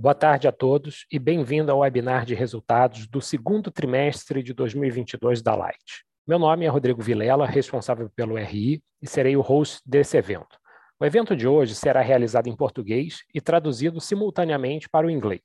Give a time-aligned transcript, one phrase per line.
[0.00, 5.42] Boa tarde a todos e bem-vindo ao webinar de resultados do segundo trimestre de 2022
[5.42, 6.06] da Light.
[6.26, 10.56] Meu nome é Rodrigo Vilela, responsável pelo RI e serei o host desse evento.
[10.98, 15.42] O evento de hoje será realizado em português e traduzido simultaneamente para o inglês.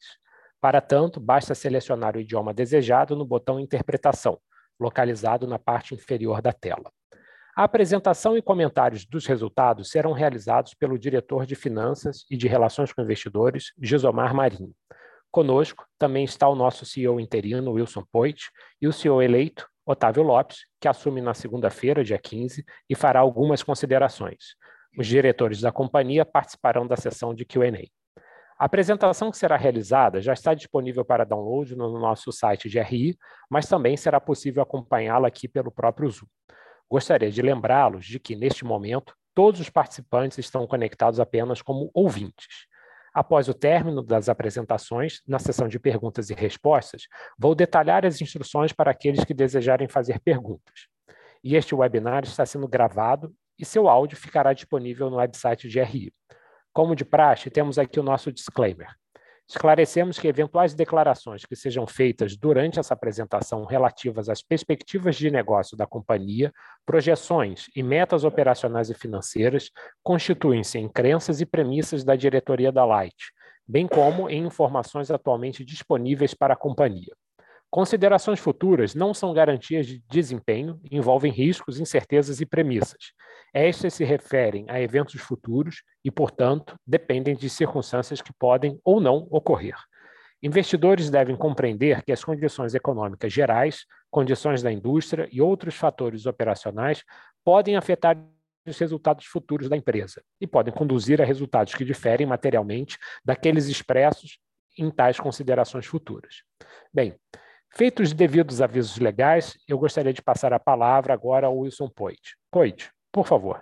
[0.62, 4.40] Para tanto, basta selecionar o idioma desejado no botão Interpretação,
[4.80, 6.94] localizado na parte inferior da tela.
[7.58, 12.92] A apresentação e comentários dos resultados serão realizados pelo diretor de Finanças e de Relações
[12.92, 14.76] com Investidores, Gisomar Marinho.
[15.32, 20.66] Conosco também está o nosso CEO interino, Wilson Poit, e o CEO eleito, Otávio Lopes,
[20.82, 24.58] que assume na segunda-feira, dia 15, e fará algumas considerações.
[25.00, 27.88] Os diretores da companhia participarão da sessão de Q&A.
[28.60, 33.18] A apresentação que será realizada já está disponível para download no nosso site de RI,
[33.50, 36.28] mas também será possível acompanhá-la aqui pelo próprio Zoom.
[36.90, 42.68] Gostaria de lembrá-los de que, neste momento, todos os participantes estão conectados apenas como ouvintes.
[43.14, 47.04] Após o término das apresentações, na sessão de perguntas e respostas,
[47.38, 50.88] vou detalhar as instruções para aqueles que desejarem fazer perguntas.
[51.44, 56.14] E este webinar está sendo gravado e seu áudio ficará disponível no website de RI.
[56.74, 58.90] Como de praxe, temos aqui o nosso disclaimer.
[59.48, 65.78] Esclarecemos que eventuais declarações que sejam feitas durante essa apresentação relativas às perspectivas de negócio
[65.78, 66.52] da companhia,
[66.84, 69.70] projeções e metas operacionais e financeiras
[70.02, 73.32] constituem-se em crenças e premissas da diretoria da Light,
[73.68, 77.16] bem como em informações atualmente disponíveis para a companhia.
[77.76, 83.12] Considerações futuras não são garantias de desempenho, envolvem riscos, incertezas e premissas.
[83.54, 89.28] Estas se referem a eventos futuros e, portanto, dependem de circunstâncias que podem ou não
[89.30, 89.76] ocorrer.
[90.42, 97.04] Investidores devem compreender que as condições econômicas gerais, condições da indústria e outros fatores operacionais
[97.44, 98.18] podem afetar
[98.66, 104.40] os resultados futuros da empresa e podem conduzir a resultados que diferem materialmente daqueles expressos
[104.78, 106.36] em tais considerações futuras.
[106.94, 107.14] Bem,
[107.78, 112.38] Feitos os devidos avisos legais, eu gostaria de passar a palavra agora ao Wilson Poit.
[112.50, 113.62] Poit, por favor.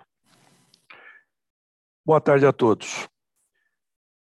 [2.06, 3.08] Boa tarde a todos.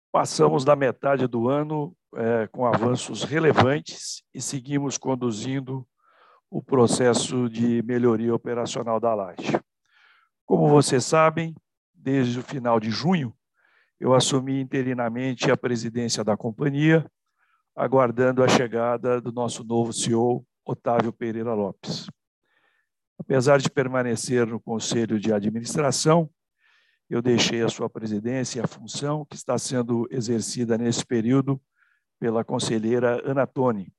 [0.09, 5.85] Passamos da metade do ano é, com avanços relevantes e seguimos conduzindo
[6.49, 9.59] o processo de melhoria operacional da Laje.
[10.45, 11.53] Como vocês sabem,
[11.93, 13.35] desde o final de junho,
[13.99, 17.05] eu assumi interinamente a presidência da companhia
[17.75, 22.07] aguardando a chegada do nosso novo CEO, Otávio Pereira Lopes.
[23.17, 26.29] Apesar de permanecer no Conselho de Administração,
[27.09, 31.61] eu deixei a sua presidência e a função que está sendo exercida nesse período
[32.19, 33.93] pela conselheira Ana Toni,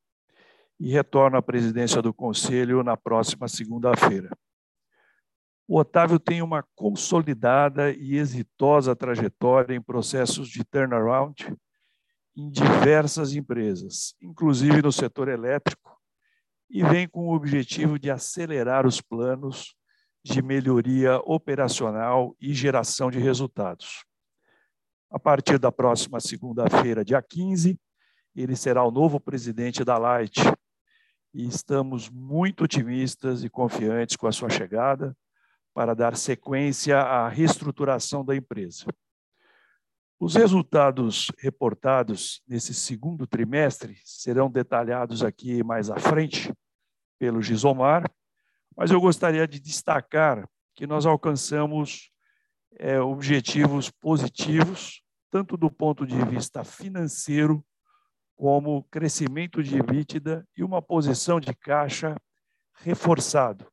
[0.79, 4.31] e retorno à presidência do Conselho na próxima segunda-feira.
[5.69, 11.57] O Otávio tem uma consolidada e exitosa trajetória em processos de turnaround
[12.37, 15.99] em diversas empresas, inclusive no setor elétrico,
[16.71, 19.75] e vem com o objetivo de acelerar os planos
[20.25, 24.05] de melhoria operacional e geração de resultados.
[25.11, 27.79] A partir da próxima segunda-feira, dia 15,
[28.35, 30.41] ele será o novo presidente da Light
[31.35, 35.15] e estamos muito otimistas e confiantes com a sua chegada
[35.75, 38.87] para dar sequência à reestruturação da empresa.
[40.25, 46.55] Os resultados reportados nesse segundo trimestre serão detalhados aqui mais à frente
[47.19, 48.09] pelo Gisomar,
[48.77, 52.13] mas eu gostaria de destacar que nós alcançamos
[52.79, 57.61] é, objetivos positivos, tanto do ponto de vista financeiro,
[58.37, 62.15] como crescimento de EBITDA e uma posição de caixa
[62.75, 63.67] reforçado,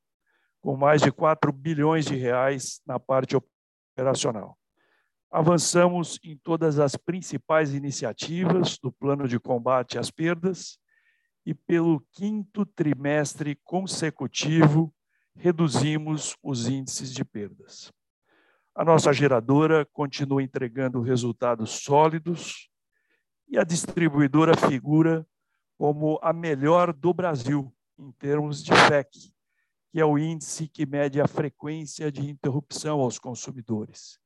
[0.59, 4.58] com mais de 4 bilhões de reais na parte operacional.
[5.31, 10.79] Avançamos em todas as principais iniciativas do plano de combate às perdas
[11.45, 14.91] e, pelo quinto trimestre consecutivo,
[15.35, 17.93] reduzimos os índices de perdas.
[18.73, 22.67] A nossa geradora continua entregando resultados sólidos
[23.47, 25.27] e a distribuidora figura
[25.77, 29.31] como a melhor do Brasil em termos de FEC,
[29.91, 34.19] que é o índice que mede a frequência de interrupção aos consumidores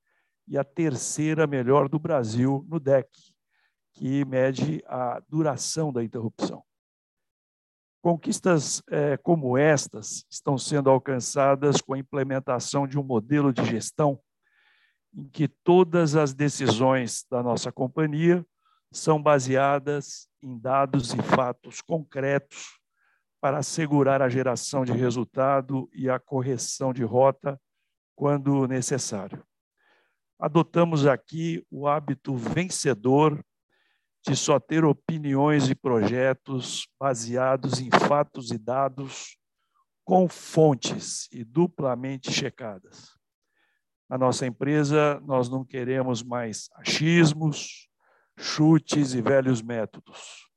[0.48, 3.08] e a terceira melhor do Brasil no DEC,
[3.94, 6.64] que mede a duração da interrupção.
[8.02, 14.20] Conquistas é, como estas estão sendo alcançadas com a implementação de um modelo de gestão
[15.16, 18.46] em que todas as decisões da nossa companhia
[18.92, 22.80] são baseadas em dados e fatos concretos
[23.40, 27.60] para assegurar a geração de resultado e a correção de rota
[28.16, 29.44] quando necessário.
[30.44, 33.42] Adotamos aqui o hábito vencedor
[34.28, 39.38] de só ter opiniões e projetos baseados em fatos e dados
[40.04, 43.18] com fontes e duplamente checadas.
[44.10, 47.88] Na nossa empresa, nós não queremos mais achismos,
[48.38, 50.50] chutes e velhos métodos.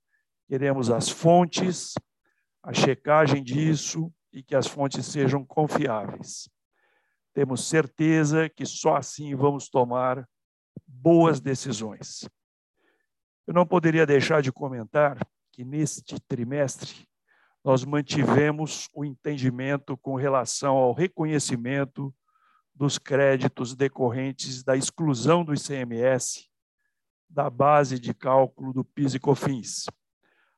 [0.48, 1.94] Queremos as fontes,
[2.60, 6.48] a checagem disso e que as fontes sejam confiáveis.
[7.36, 10.26] Temos certeza que só assim vamos tomar
[10.86, 12.26] boas decisões.
[13.46, 15.18] Eu não poderia deixar de comentar
[15.52, 17.06] que neste trimestre
[17.62, 22.10] nós mantivemos o entendimento com relação ao reconhecimento
[22.74, 26.48] dos créditos decorrentes da exclusão do ICMS
[27.28, 29.84] da base de cálculo do PIS e COFINS,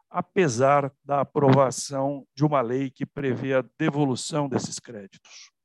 [0.08, 5.57] apesar da aprovação de uma lei que prevê a devolução desses créditos.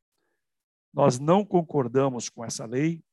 [0.93, 3.03] Nós não concordamos com essa lei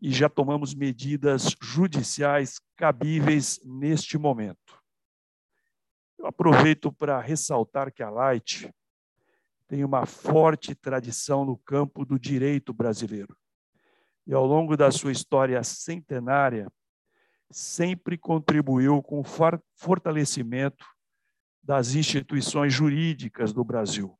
[0.00, 4.80] e já tomamos medidas judiciais cabíveis neste momento.
[6.18, 8.72] Eu aproveito para ressaltar que a Light
[9.68, 13.36] tem uma forte tradição no campo do direito brasileiro.
[14.26, 16.70] E ao longo da sua história centenária,
[17.50, 19.24] sempre contribuiu com o
[19.74, 20.84] fortalecimento
[21.62, 24.19] das instituições jurídicas do Brasil.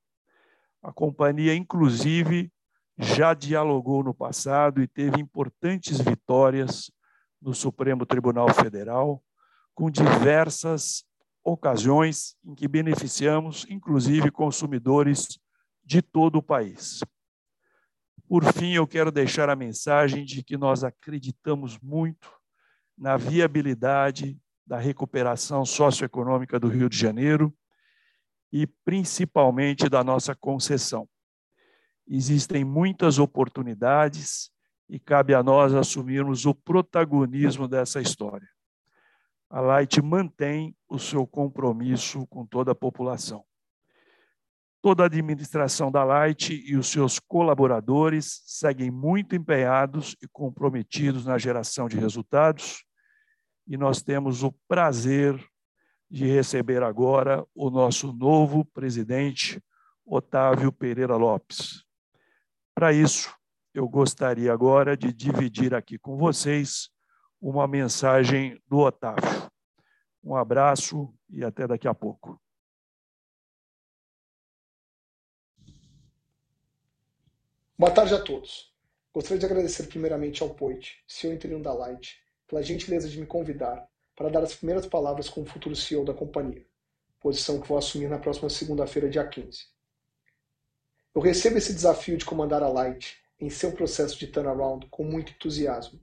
[0.82, 2.50] A companhia, inclusive,
[2.98, 6.90] já dialogou no passado e teve importantes vitórias
[7.40, 9.22] no Supremo Tribunal Federal,
[9.74, 11.04] com diversas
[11.44, 15.38] ocasiões em que beneficiamos, inclusive, consumidores
[15.84, 17.00] de todo o país.
[18.28, 22.30] Por fim, eu quero deixar a mensagem de que nós acreditamos muito
[22.96, 27.52] na viabilidade da recuperação socioeconômica do Rio de Janeiro
[28.52, 31.08] e principalmente da nossa concessão.
[32.06, 34.50] Existem muitas oportunidades
[34.88, 38.48] e cabe a nós assumirmos o protagonismo dessa história.
[39.48, 43.44] A Light mantém o seu compromisso com toda a população.
[44.82, 51.36] Toda a administração da Light e os seus colaboradores seguem muito empenhados e comprometidos na
[51.36, 52.84] geração de resultados,
[53.66, 55.38] e nós temos o prazer
[56.10, 59.62] de receber agora o nosso novo presidente,
[60.04, 61.84] Otávio Pereira Lopes.
[62.74, 63.32] Para isso,
[63.72, 66.90] eu gostaria agora de dividir aqui com vocês
[67.40, 69.50] uma mensagem do Otávio.
[70.22, 72.40] Um abraço e até daqui a pouco.
[77.78, 78.74] Boa tarde a todos.
[79.14, 83.88] Gostaria de agradecer primeiramente ao Poit, CEO interino da Light, pela gentileza de me convidar
[84.16, 86.64] para dar as primeiras palavras como futuro CEO da companhia,
[87.20, 89.66] posição que vou assumir na próxima segunda-feira, dia 15.
[91.14, 95.32] Eu recebo esse desafio de comandar a Light em seu processo de turnaround com muito
[95.32, 96.00] entusiasmo.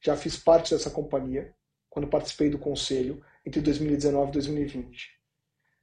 [0.00, 1.54] Já fiz parte dessa companhia
[1.88, 5.16] quando participei do conselho entre 2019 e 2020.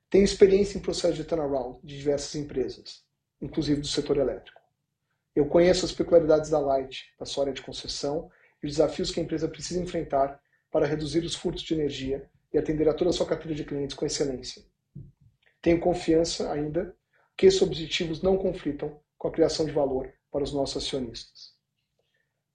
[0.10, 3.04] Tenho experiência em processo de turnaround de diversas empresas,
[3.42, 4.62] inclusive do setor elétrico.
[5.36, 8.30] Eu conheço as peculiaridades da Light, da sua área de concessão
[8.62, 10.40] e os desafios que a empresa precisa enfrentar
[10.74, 13.96] para reduzir os furtos de energia e atender a toda a sua carteira de clientes
[13.96, 14.65] com excelência.
[15.62, 16.98] Tenho confiança ainda
[17.38, 21.53] que esses objetivos não conflitam com a criação de valor para os nossos acionistas.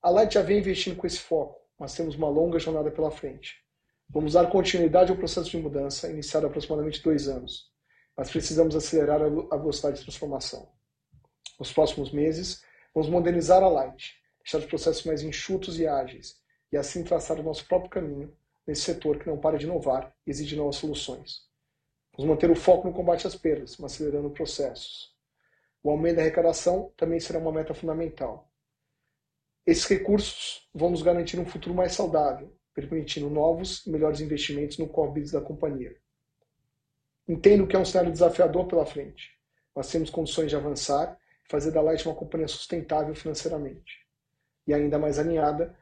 [0.02, 3.54] A Light já vem investindo com esse foco, mas temos uma longa jornada pela frente.
[4.08, 7.70] Vamos dar continuidade ao processo de mudança iniciado há aproximadamente dois anos,
[8.16, 10.68] mas precisamos acelerar a velocidade de transformação.
[11.56, 16.38] Nos próximos meses, vamos modernizar a Light, deixar os processos mais enxutos e ágeis,
[16.72, 20.30] e assim traçar o nosso próprio caminho nesse setor que não para de inovar e
[20.30, 21.48] exige novas soluções.
[22.16, 25.16] Vamos manter o foco no combate às perdas, mas acelerando processos.
[25.82, 28.50] O aumento da arrecadação também será uma meta fundamental.
[29.64, 34.88] Esses recursos vão nos garantir um futuro mais saudável, permitindo novos e melhores investimentos no
[34.88, 35.96] core business da companhia.
[37.28, 39.38] Entendo que é um cenário desafiador pela frente,
[39.75, 44.06] mas temos condições de avançar e fazer da Light uma companhia sustentável financeiramente
[44.66, 45.75] e ainda mais alinhada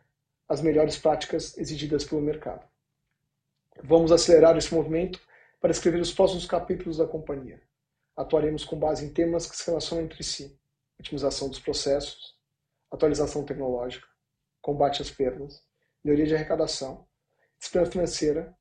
[0.49, 2.67] às melhores práticas exigidas pelo mercado.
[3.83, 5.21] Vamos acelerar esse movimento
[5.61, 7.61] para escrever os próximos capítulos da companhia.
[8.17, 10.59] Atuaremos com base em temas que se relacionam entre si:
[10.99, 12.37] otimização dos processos,
[12.91, 14.07] atualização tecnológica,
[14.63, 15.63] combate às perdas,
[16.03, 17.07] melhoria de arrecadação,
[17.59, 18.57] disciplina financeira,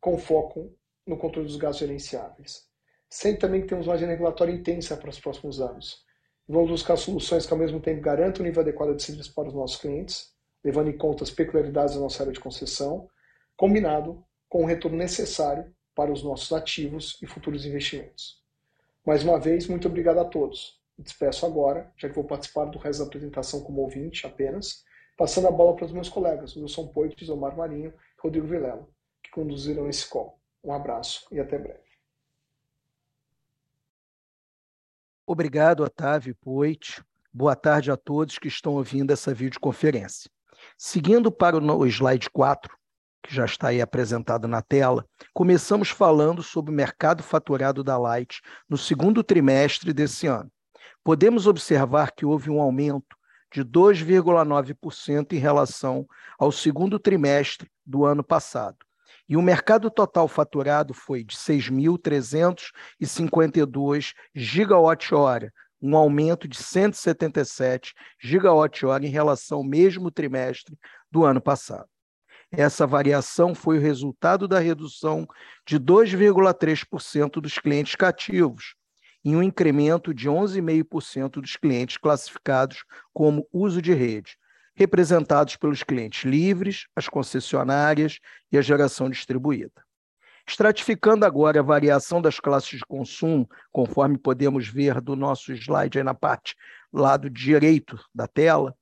[0.00, 2.66] com foco no controle dos gastos gerenciáveis.
[3.08, 6.06] Sendo também que temos uma agenda regulatória intensa para os próximos anos,
[6.50, 9.54] Vamos buscar soluções que ao mesmo tempo garantam o nível adequado de serviço para os
[9.54, 10.32] nossos clientes,
[10.68, 13.08] levando em conta as peculiaridades da nossa área de concessão,
[13.56, 18.42] combinado com o retorno necessário para os nossos ativos e futuros investimentos.
[19.04, 20.78] Mais uma vez, muito obrigado a todos.
[20.98, 24.84] Despeço agora, já que vou participar do resto da apresentação como ouvinte apenas,
[25.16, 28.86] passando a bola para os meus colegas, Wilson Poites, Omar Marinho e Rodrigo Vilela,
[29.22, 30.38] que conduziram esse call.
[30.62, 31.80] Um abraço e até breve.
[35.26, 37.02] Obrigado, Otávio Poit.
[37.32, 40.30] Boa tarde a todos que estão ouvindo essa videoconferência.
[40.80, 42.72] Seguindo para o slide 4,
[43.20, 45.04] que já está aí apresentado na tela,
[45.34, 50.48] começamos falando sobre o mercado faturado da Light no segundo trimestre desse ano.
[51.02, 53.16] Podemos observar que houve um aumento
[53.52, 56.06] de 2,9% em relação
[56.38, 58.76] ao segundo trimestre do ano passado.
[59.28, 69.10] E o mercado total faturado foi de 6.352 gigawatt-hora, um aumento de 177 gigawatt-hora em
[69.10, 70.76] relação ao mesmo trimestre
[71.10, 71.88] do ano passado.
[72.50, 75.26] Essa variação foi o resultado da redução
[75.66, 78.74] de 2,3% dos clientes cativos,
[79.24, 84.36] e um incremento de 11,5% dos clientes classificados como uso de rede,
[84.74, 88.18] representados pelos clientes livres, as concessionárias
[88.50, 89.87] e a geração distribuída.
[90.48, 96.02] Estratificando agora a variação das classes de consumo, conforme podemos ver do nosso slide aí
[96.04, 96.56] na parte
[96.90, 98.74] lado direito da tela,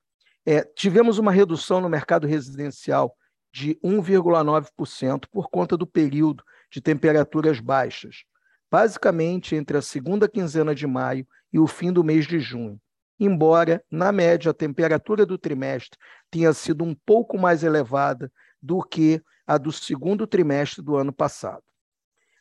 [0.47, 3.17] é, tivemos uma redução no mercado residencial
[3.53, 8.23] de 1,9% por conta do período de temperaturas baixas,
[8.71, 12.81] basicamente entre a segunda quinzena de maio e o fim do mês de junho,
[13.19, 15.99] embora, na média, a temperatura do trimestre
[16.31, 18.31] tenha sido um pouco mais elevada
[18.63, 21.63] do que a do segundo trimestre do ano passado.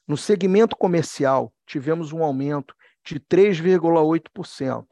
[0.08, 4.86] No segmento comercial, tivemos um aumento de 3,8%,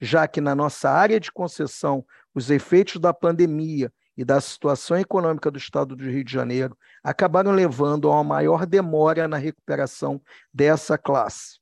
[0.00, 2.04] já que na nossa área de concessão,
[2.34, 7.52] os efeitos da pandemia e da situação econômica do estado do Rio de Janeiro acabaram
[7.52, 10.20] levando a uma maior demora na recuperação
[10.52, 11.58] dessa classe.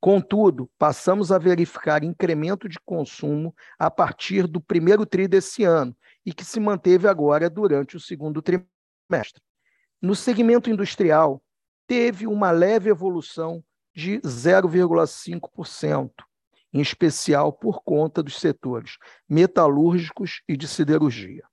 [0.00, 6.32] Contudo, passamos a verificar incremento de consumo a partir do primeiro tri desse ano e
[6.32, 8.77] que se manteve agora durante o segundo trimestre.
[10.00, 11.42] No segmento industrial,
[11.86, 16.10] teve uma leve evolução de 0,5%,
[16.72, 18.96] em especial por conta dos setores
[19.28, 21.44] metalúrgicos e de siderurgia.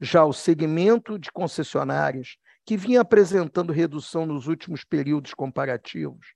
[0.00, 6.34] Já o segmento de concessionárias, que vinha apresentando redução nos últimos períodos comparativos,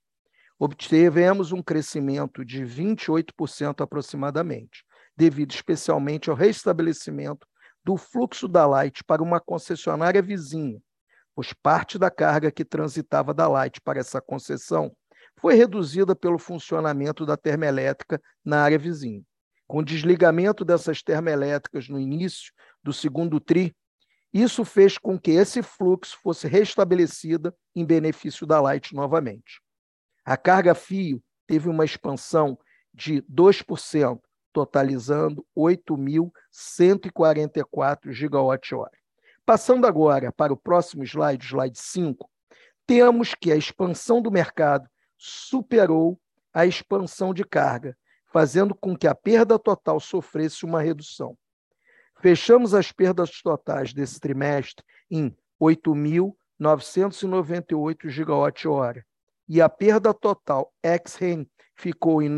[0.57, 4.85] obtivemos um crescimento de 28% aproximadamente,
[5.17, 7.45] devido especialmente ao restabelecimento
[7.83, 10.81] do fluxo da Light para uma concessionária vizinha,
[11.35, 14.95] pois parte da carga que transitava da Light para essa concessão
[15.39, 19.23] foi reduzida pelo funcionamento da termoelétrica na área vizinha.
[19.67, 22.51] Com o desligamento dessas termoelétricas no início
[22.83, 23.73] do segundo TRI,
[24.33, 29.61] isso fez com que esse fluxo fosse restabelecido em benefício da Light novamente.
[30.23, 32.57] A carga fio teve uma expansão
[32.93, 34.19] de 2%,
[34.51, 38.91] totalizando 8.144 gigawatt-hora.
[39.45, 42.29] Passando agora para o próximo slide, slide 5,
[42.85, 46.19] temos que a expansão do mercado superou
[46.53, 47.97] a expansão de carga,
[48.31, 51.37] fazendo com que a perda total sofresse uma redução.
[52.21, 59.05] Fechamos as perdas totais desse trimestre em 8.998 gigawatt-hora,
[59.47, 62.29] e a perda total ex-REN ficou em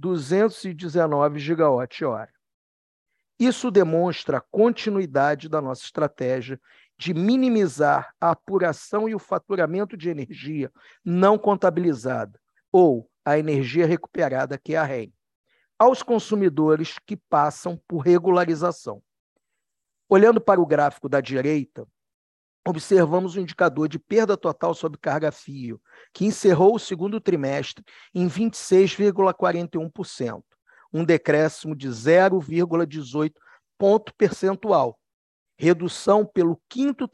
[0.00, 2.32] 9.219 gigawatt-hora.
[3.38, 6.60] Isso demonstra a continuidade da nossa estratégia
[6.98, 10.70] de minimizar a apuração e o faturamento de energia
[11.04, 12.38] não contabilizada,
[12.70, 15.12] ou a energia recuperada, que é a REN,
[15.78, 19.02] aos consumidores que passam por regularização.
[20.08, 21.86] Olhando para o gráfico da direita,
[22.66, 25.80] observamos o indicador de perda total sobre carga fio,
[26.12, 30.42] que encerrou o segundo trimestre em 26,41%,
[30.92, 33.32] um decréscimo de 0,18
[33.78, 34.98] ponto percentual,
[35.56, 37.08] redução pelo quinto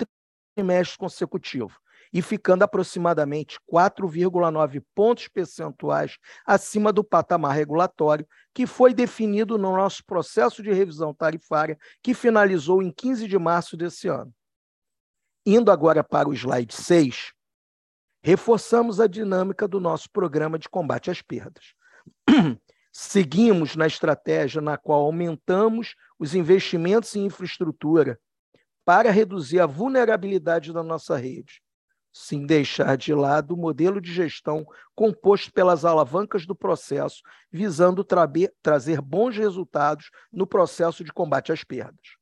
[0.56, 1.78] trimestre consecutivo,
[2.12, 10.04] e ficando aproximadamente 4,9 pontos percentuais acima do patamar regulatório que foi definido no nosso
[10.04, 14.32] processo de revisão tarifária, que finalizou em 15 de março desse ano.
[15.48, 17.32] Indo agora para o slide 6,
[18.20, 21.72] reforçamos a dinâmica do nosso programa de combate às perdas.
[22.90, 28.18] Seguimos na estratégia na qual aumentamos os investimentos em infraestrutura
[28.84, 31.62] para reduzir a vulnerabilidade da nossa rede,
[32.12, 37.22] sem deixar de lado o modelo de gestão composto pelas alavancas do processo,
[37.52, 38.04] visando
[38.62, 42.16] trazer bons resultados no processo de combate às perdas.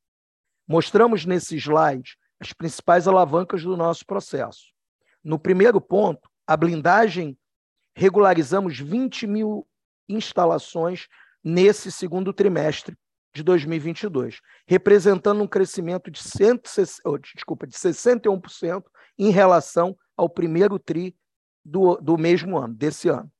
[0.68, 4.72] Mostramos nesse slide as principais alavancas do nosso processo.
[5.22, 7.38] No primeiro ponto, a blindagem,
[7.94, 9.66] regularizamos 20 mil
[10.08, 11.08] instalações
[11.42, 12.96] nesse segundo trimestre
[13.34, 18.84] de 2022, representando um crescimento de, 160, oh, desculpa, de 61%
[19.18, 21.16] em relação ao primeiro TRI
[21.64, 23.30] do, do mesmo ano, desse ano.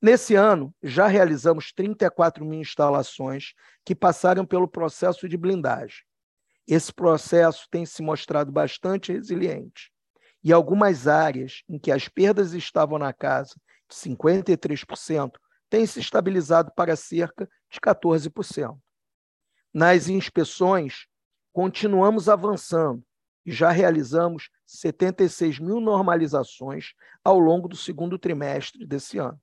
[0.00, 3.52] Nesse ano, já realizamos 34 mil instalações
[3.84, 5.98] que passaram pelo processo de blindagem.
[6.70, 9.90] Esse processo tem se mostrado bastante resiliente.
[10.40, 13.56] E algumas áreas em que as perdas estavam na casa
[13.88, 15.32] de 53%
[15.68, 18.78] têm se estabilizado para cerca de 14%.
[19.74, 21.08] Nas inspeções,
[21.52, 23.02] continuamos avançando
[23.44, 26.92] e já realizamos 76 mil normalizações
[27.24, 29.40] ao longo do segundo trimestre desse ano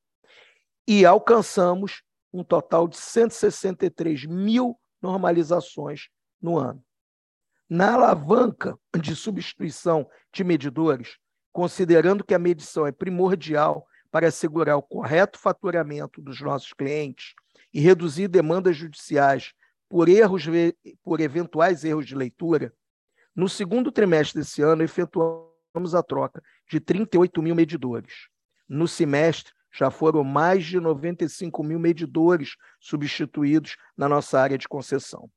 [0.88, 6.07] e alcançamos um total de 163 mil normalizações
[6.41, 6.87] no ano.
[7.69, 11.17] Na alavanca de substituição de medidores,
[11.51, 17.33] considerando que a medição é primordial para assegurar o correto faturamento dos nossos clientes
[17.74, 19.53] e reduzir demandas judiciais
[19.89, 20.45] por erros
[21.03, 22.74] por eventuais erros de leitura,
[23.36, 28.27] no segundo trimestre desse ano efetuamos a troca de 38 mil medidores.
[28.67, 35.29] No semestre, já foram mais de 95 mil medidores substituídos na nossa área de concessão.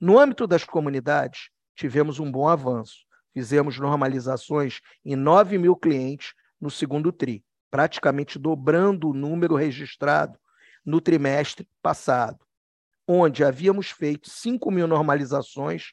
[0.00, 3.06] No âmbito das comunidades, tivemos um bom avanço.
[3.32, 10.38] Fizemos normalizações em 9 mil clientes no segundo TRI, praticamente dobrando o número registrado
[10.84, 12.38] no trimestre passado,
[13.06, 15.92] onde havíamos feito 5 mil normalizações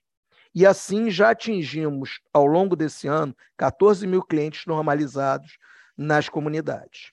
[0.55, 5.57] e assim já atingimos, ao longo desse ano, 14 mil clientes normalizados
[5.97, 7.11] nas comunidades.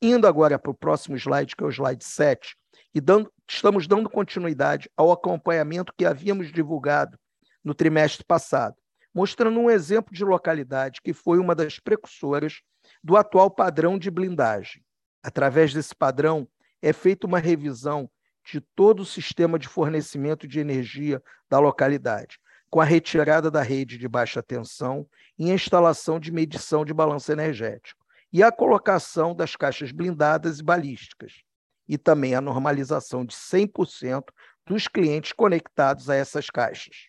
[0.00, 2.56] Indo agora para o próximo slide, que é o slide 7,
[2.94, 7.18] e dando, estamos dando continuidade ao acompanhamento que havíamos divulgado
[7.62, 8.76] no trimestre passado,
[9.14, 12.60] mostrando um exemplo de localidade que foi uma das precursoras
[13.02, 14.82] do atual padrão de blindagem.
[15.22, 16.48] Através desse padrão,
[16.82, 18.10] é feita uma revisão
[18.44, 23.96] de todo o sistema de fornecimento de energia da localidade, com a retirada da rede
[23.96, 29.56] de baixa tensão e a instalação de medição de balanço energético e a colocação das
[29.56, 31.42] caixas blindadas e balísticas,
[31.88, 34.24] e também a normalização de 100%
[34.66, 37.08] dos clientes conectados a essas caixas.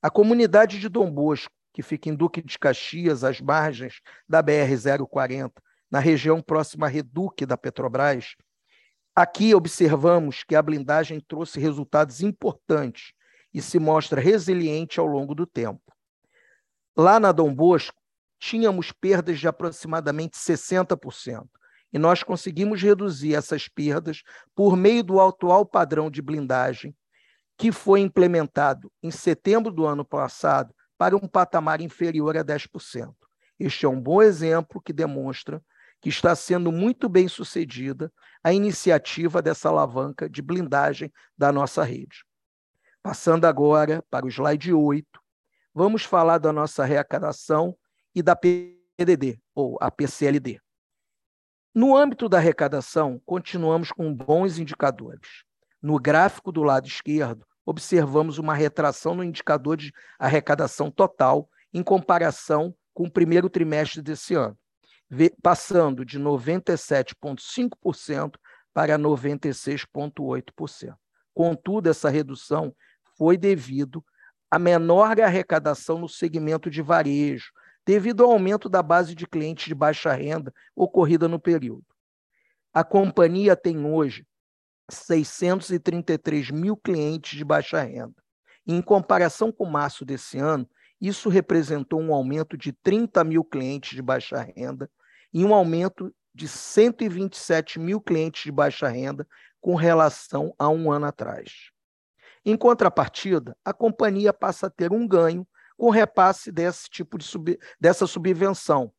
[0.00, 5.52] A comunidade de Dom Bosco, que fica em Duque de Caxias, às margens da BR-040,
[5.90, 8.34] na região próxima à Reduque da Petrobras,
[9.14, 13.12] aqui observamos que a blindagem trouxe resultados importantes
[13.52, 15.82] e se mostra resiliente ao longo do tempo.
[16.96, 18.00] Lá na Dom Bosco,
[18.38, 21.46] tínhamos perdas de aproximadamente 60%.
[21.92, 24.22] E nós conseguimos reduzir essas perdas
[24.54, 26.96] por meio do atual padrão de blindagem,
[27.58, 33.12] que foi implementado em setembro do ano passado para um patamar inferior a 10%.
[33.58, 35.62] Este é um bom exemplo que demonstra
[36.00, 42.24] que está sendo muito bem sucedida a iniciativa dessa alavanca de blindagem da nossa rede.
[43.02, 45.06] Passando agora para o slide 8,
[45.72, 47.76] vamos falar da nossa arrecadação
[48.14, 50.60] e da PDD, ou a PCLD.
[51.74, 55.42] No âmbito da arrecadação, continuamos com bons indicadores.
[55.80, 62.74] No gráfico do lado esquerdo, observamos uma retração no indicador de arrecadação total em comparação
[62.92, 64.54] com o primeiro trimestre desse ano,
[65.42, 68.34] passando de 97,5%
[68.74, 70.94] para 96,8%.
[71.32, 72.76] Contudo, essa redução
[73.16, 74.04] foi devido
[74.50, 77.50] à menor arrecadação no segmento de varejo,
[77.86, 81.84] devido ao aumento da base de clientes de baixa renda ocorrida no período.
[82.72, 84.26] A companhia tem hoje
[84.90, 88.14] 633 mil clientes de baixa renda.
[88.66, 90.68] Em comparação com março desse ano,
[91.00, 94.88] isso representou um aumento de 30 mil clientes de baixa renda
[95.32, 99.26] e um aumento de 127 mil clientes de baixa renda
[99.60, 101.70] com relação a um ano atrás.
[102.44, 105.46] Em contrapartida, a companhia passa a ter um ganho
[105.82, 108.92] com repasse desse tipo de sub, dessa subvenção,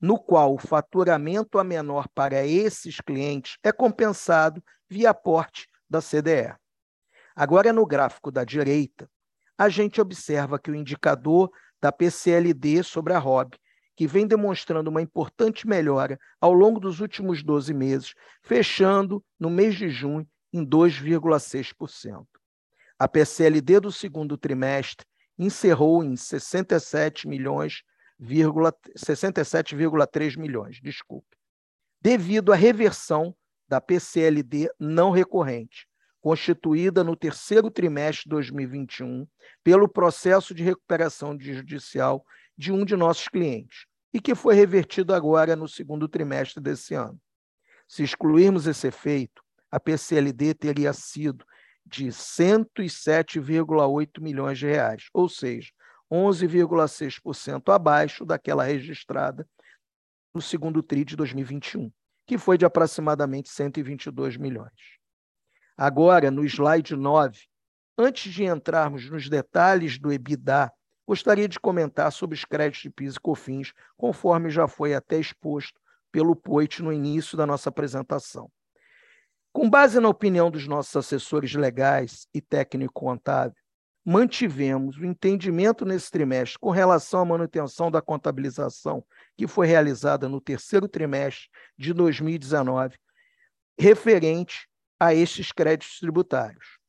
[0.00, 6.54] no qual o faturamento a menor para esses clientes é compensado via aporte da CDE.
[7.34, 9.10] Agora, no gráfico da direita,
[9.58, 13.56] a gente observa que o indicador da PCLD sobre a ROB,
[13.96, 19.74] que vem demonstrando uma importante melhora ao longo dos últimos 12 meses, fechando no mês
[19.74, 22.24] de junho em 2,6%.
[22.96, 25.09] A PCLD do segundo trimestre
[25.40, 27.82] encerrou em 67 milhões,
[28.20, 31.34] 67,3 milhões, desculpe,
[32.02, 33.34] devido à reversão
[33.66, 35.88] da PCLD não recorrente,
[36.20, 39.26] constituída no terceiro trimestre de 2021
[39.64, 42.22] pelo processo de recuperação judicial
[42.58, 47.18] de um de nossos clientes e que foi revertido agora no segundo trimestre desse ano.
[47.88, 51.46] Se excluirmos esse efeito, a PCLD teria sido
[51.86, 55.70] de 107,8 milhões de reais, ou seja,
[56.10, 59.46] 11,6% abaixo daquela registrada
[60.34, 61.90] no segundo TRI de 2021,
[62.26, 64.98] que foi de aproximadamente 122 milhões.
[65.76, 67.40] Agora, no slide 9,
[67.96, 70.70] antes de entrarmos nos detalhes do EBITDA,
[71.06, 75.80] gostaria de comentar sobre os créditos de PIS e COFINS, conforme já foi até exposto
[76.12, 78.50] pelo Poit no início da nossa apresentação.
[79.52, 83.56] Com base na opinião dos nossos assessores legais e técnico-contábil,
[84.04, 89.04] mantivemos o entendimento nesse trimestre com relação à manutenção da contabilização
[89.36, 92.96] que foi realizada no terceiro trimestre de 2019,
[93.78, 94.66] referente
[94.98, 96.80] a estes créditos tributários.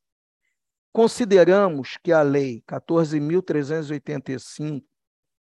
[0.93, 4.84] Consideramos que a lei 14.385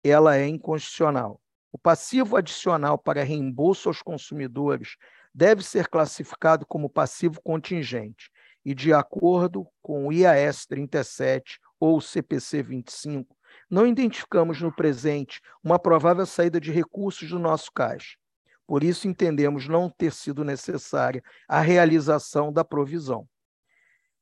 [0.04, 1.40] ela é inconstitucional.
[1.72, 4.98] O passivo adicional para reembolso aos consumidores
[5.38, 8.32] deve ser classificado como passivo contingente
[8.66, 13.38] e, de acordo com o IAS 37 ou CPC 25,
[13.70, 18.18] não identificamos no presente uma provável saída de recursos do nosso caixa.
[18.66, 23.30] Por isso, entendemos não ter sido necessária a realização da provisão.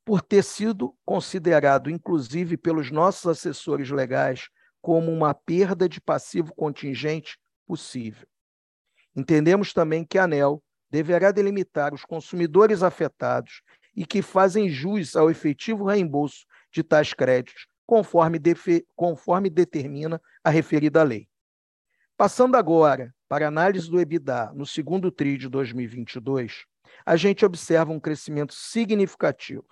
[0.04, 4.50] Por ter sido considerado, inclusive pelos nossos assessores legais,
[4.82, 8.28] como uma perda de passivo contingente possível.
[9.16, 13.62] Entendemos também que a ANEL deverá delimitar os consumidores afetados
[13.94, 18.38] e que fazem jus ao efetivo reembolso de tais créditos, conforme,
[18.94, 21.28] conforme determina a referida lei.
[22.16, 26.64] Passando agora para a análise do EBITDA no segundo TRI de 2022,
[27.04, 29.66] a gente observa um crescimento significativo.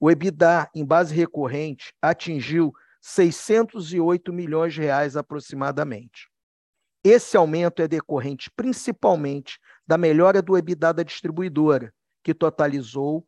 [0.00, 6.28] O EBITDA em base recorrente atingiu 608 milhões de reais aproximadamente.
[7.04, 11.92] Esse aumento é decorrente principalmente da melhora do EBITDA da distribuidora,
[12.22, 13.26] que totalizou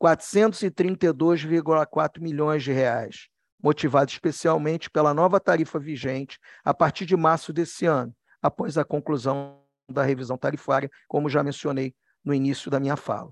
[0.00, 3.28] 432,4 milhões de reais,
[3.62, 9.62] motivado especialmente pela nova tarifa vigente a partir de março desse ano, após a conclusão
[9.90, 13.30] da revisão tarifária, como já mencionei no início da minha fala.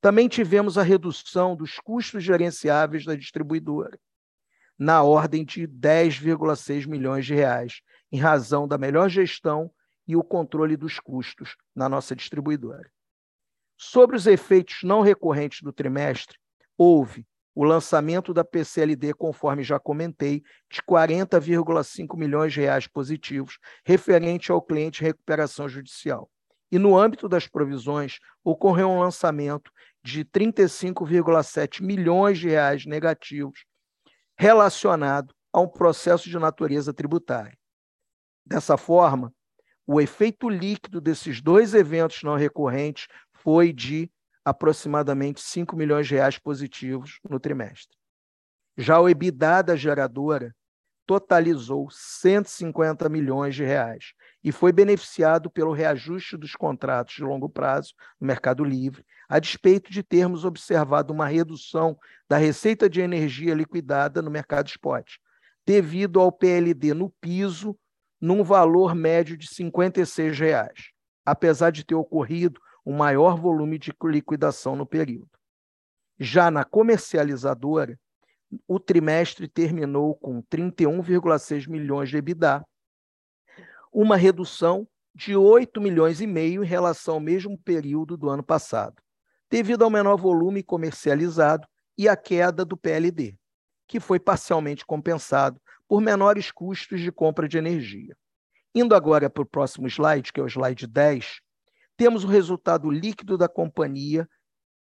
[0.00, 3.98] Também tivemos a redução dos custos gerenciáveis da distribuidora,
[4.78, 7.80] na ordem de 10,6 milhões de reais,
[8.12, 9.70] em razão da melhor gestão
[10.06, 12.90] e o controle dos custos na nossa distribuidora.
[13.76, 16.38] Sobre os efeitos não recorrentes do trimestre,
[16.78, 24.52] houve o lançamento da PCLD, conforme já comentei, de 40,5 milhões de reais positivos, referente
[24.52, 26.30] ao cliente recuperação judicial.
[26.70, 29.70] E no âmbito das provisões, ocorreu um lançamento
[30.04, 33.64] de 35,7 milhões de reais negativos,
[34.38, 37.56] relacionado a um processo de natureza tributária.
[38.44, 39.32] Dessa forma,
[39.86, 44.10] o efeito líquido desses dois eventos não recorrentes foi de
[44.44, 47.96] aproximadamente 5 milhões de reais positivos no trimestre.
[48.76, 50.54] Já o EBITDA da geradora
[51.06, 57.94] totalizou 150 milhões de reais e foi beneficiado pelo reajuste dos contratos de longo prazo
[58.20, 61.96] no Mercado Livre, a despeito de termos observado uma redução
[62.28, 65.16] da receita de energia liquidada no mercado spot,
[65.64, 67.76] devido ao PLD no piso
[68.20, 70.90] num valor médio de 56 reais,
[71.24, 75.30] apesar de ter ocorrido um maior volume de liquidação no período.
[76.18, 77.98] Já na comercializadora,
[78.66, 82.64] o trimestre terminou com 31,6 milhões de EBITDA,
[83.92, 89.02] uma redução de 8 milhões e meio em relação ao mesmo período do ano passado,
[89.50, 91.66] devido ao menor volume comercializado
[91.98, 93.34] e à queda do PLD,
[93.88, 98.16] que foi parcialmente compensado por menores custos de compra de energia.
[98.74, 101.40] Indo agora para o próximo slide, que é o slide 10,
[101.96, 104.28] temos o resultado líquido da companhia,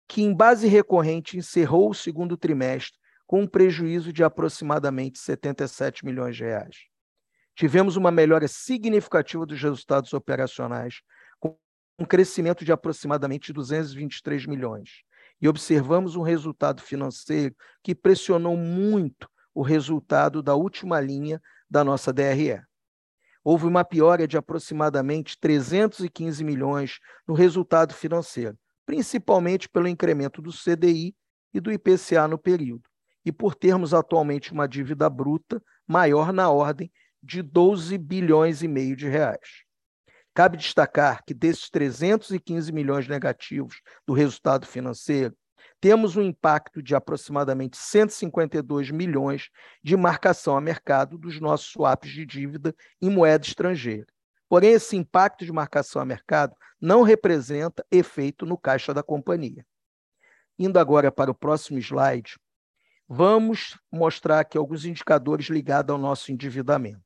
[0.07, 6.37] que em base recorrente encerrou o segundo trimestre com um prejuízo de aproximadamente 77 milhões
[6.37, 6.77] de reais.
[7.55, 11.03] Tivemos uma melhora significativa dos resultados operacionais,
[11.39, 11.59] com
[11.99, 15.03] um crescimento de aproximadamente 223 milhões.
[15.41, 22.13] E observamos um resultado financeiro que pressionou muito o resultado da última linha da nossa
[22.13, 22.63] DRE.
[23.43, 31.13] Houve uma piora de aproximadamente 315 milhões no resultado financeiro, principalmente pelo incremento do CDI
[31.53, 32.89] e do IPCA no período
[33.25, 36.89] e por termos atualmente uma dívida bruta maior na ordem
[37.21, 39.65] de 12 bilhões e meio de reais.
[40.33, 45.37] Cabe destacar que desses 315 milhões negativos do resultado financeiro,
[45.81, 49.51] temos um impacto de aproximadamente 152 milhões
[49.83, 54.07] de marcação a mercado dos nossos swaps de dívida em moeda estrangeira.
[54.49, 59.67] Porém, esse impacto de marcação a mercado não representa efeito no caixa da companhia.
[60.59, 62.37] Indo agora para o próximo slide,
[63.09, 67.03] vamos mostrar aqui alguns indicadores ligados ao nosso endividamento.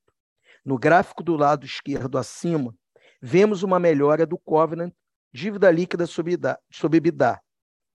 [0.64, 2.74] No gráfico do lado esquerdo acima,
[3.20, 4.92] vemos uma melhora do covenant
[5.32, 6.34] dívida líquida sobre
[6.96, 7.40] EBITDA,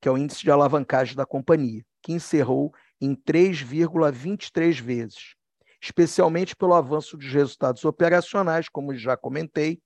[0.07, 5.35] que é o índice de alavancagem da companhia, que encerrou em 3,23 vezes,
[5.83, 9.81] especialmente pelo avanço dos resultados operacionais, como já comentei,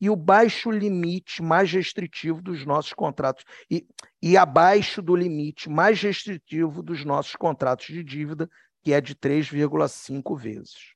[0.00, 3.84] e o baixo limite mais restritivo dos nossos contratos, e,
[4.22, 8.48] e abaixo do limite mais restritivo dos nossos contratos de dívida,
[8.80, 10.94] que é de 3,5 vezes.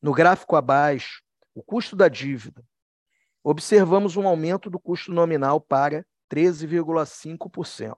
[0.00, 1.20] No gráfico abaixo,
[1.54, 2.64] o custo da dívida,
[3.44, 7.96] observamos um aumento do custo nominal para 13,5%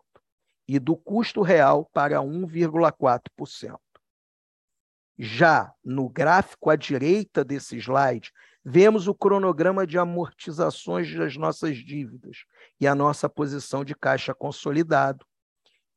[0.68, 3.78] e do custo real para 1,4%.
[5.18, 8.32] Já no gráfico à direita desse slide,
[8.64, 12.44] vemos o cronograma de amortizações das nossas dívidas
[12.80, 15.26] e a nossa posição de caixa consolidado,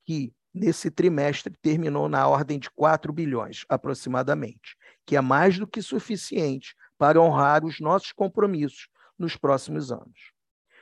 [0.04, 5.82] que nesse trimestre terminou na ordem de 4 bilhões aproximadamente, que é mais do que
[5.82, 10.32] suficiente para honrar os nossos compromissos nos próximos anos.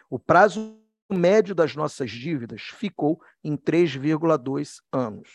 [0.10, 0.81] O prazo
[1.14, 5.30] médio das nossas dívidas ficou em 3,2 anos.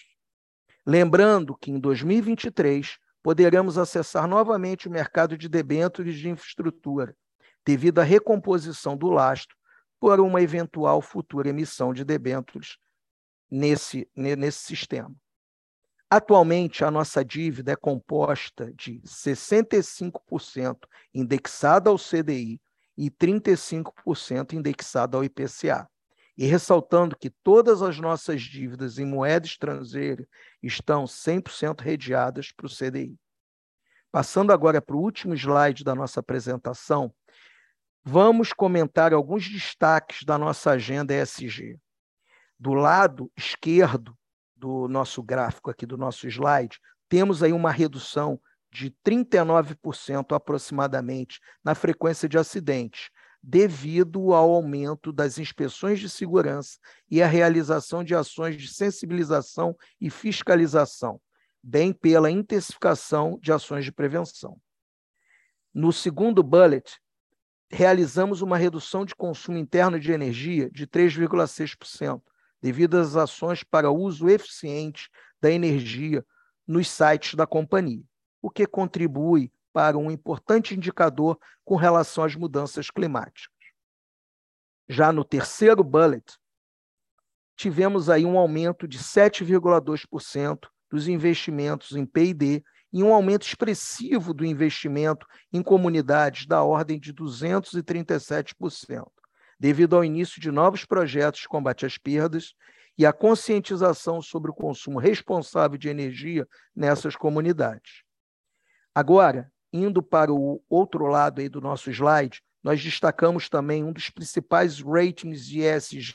[0.87, 7.17] Lembrando que em 2023 poderemos acessar novamente o mercado de debêntures de infraestrutura,
[7.65, 9.57] devido à recomposição do lastro
[9.99, 12.77] por uma eventual futura emissão de debêntures
[13.51, 15.13] nesse, nesse sistema.
[16.09, 20.79] Atualmente, a nossa dívida é composta de 65%
[21.13, 22.61] indexada ao CDI
[22.97, 25.89] e 35% indexada ao IPCA.
[26.37, 30.27] E ressaltando que todas as nossas dívidas em moeda estrangeira
[30.63, 33.19] estão 100% redeadas para o CDI.
[34.13, 37.13] Passando agora para o último slide da nossa apresentação,
[38.05, 41.79] vamos comentar alguns destaques da nossa agenda ESG.
[42.59, 44.17] Do lado esquerdo
[44.55, 46.79] do nosso gráfico aqui do nosso slide,
[47.09, 48.41] temos aí uma redução
[48.77, 53.09] de 39% aproximadamente na frequência de acidentes,
[53.43, 56.79] devido ao aumento das inspeções de segurança
[57.11, 61.19] e a realização de ações de sensibilização e fiscalização,
[61.63, 64.61] bem pela intensificação de ações de prevenção.
[65.73, 67.01] No segundo bullet,
[67.71, 72.21] realizamos uma redução de consumo interno de energia de 3,6%,
[72.61, 75.09] devido às ações para uso eficiente
[75.41, 76.23] da energia
[76.67, 78.05] nos sites da companhia
[78.47, 83.51] o que contribui para um importante indicador com relação às mudanças climáticas.
[84.89, 86.25] Já no terceiro bullet,
[87.57, 94.45] tivemos aí um aumento de 7,2% dos investimentos em P&D e um aumento expressivo do
[94.45, 99.11] investimento em comunidades da ordem de 237%,
[99.59, 102.55] devido ao início de novos projetos de combate às perdas
[102.97, 108.06] e a conscientização sobre o consumo responsável de energia nessas comunidades.
[108.97, 114.09] Agora, indo para o outro lado aí do nosso slide, nós destacamos também um dos
[114.09, 116.15] principais ratings de ESG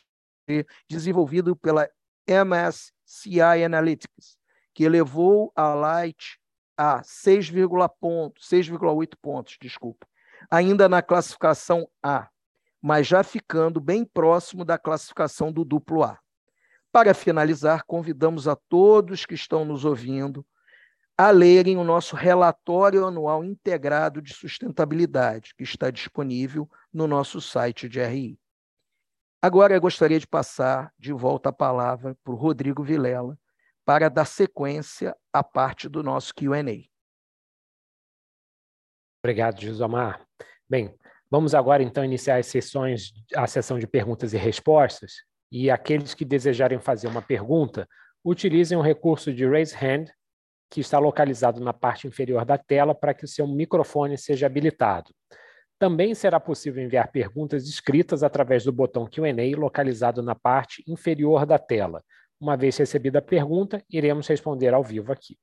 [0.89, 1.87] desenvolvido pela
[2.27, 4.35] MSCI Analytics,
[4.73, 6.39] que elevou a Light
[6.75, 10.07] a 6,8 pontos, desculpa,
[10.49, 12.31] ainda na classificação A,
[12.81, 16.17] mas já ficando bem próximo da classificação do duplo A.
[16.91, 20.43] Para finalizar, convidamos a todos que estão nos ouvindo
[21.17, 27.87] a lerem o nosso relatório anual integrado de sustentabilidade, que está disponível no nosso site
[27.87, 28.39] de RI.
[29.41, 33.37] Agora eu gostaria de passar de volta a palavra para o Rodrigo Vilela
[33.83, 36.87] para dar sequência à parte do nosso Q&A.
[39.23, 40.25] Obrigado, Josamar.
[40.69, 40.95] Bem,
[41.29, 46.23] vamos agora então iniciar as sessões, a sessão de perguntas e respostas, e aqueles que
[46.23, 47.87] desejarem fazer uma pergunta,
[48.23, 50.05] utilizem o recurso de Raise Hand
[50.71, 55.13] que está localizado na parte inferior da tela para que o seu microfone seja habilitado.
[55.77, 61.59] Também será possível enviar perguntas escritas através do botão Q&A localizado na parte inferior da
[61.59, 62.01] tela.
[62.39, 65.37] Uma vez recebida a pergunta, iremos responder ao vivo aqui.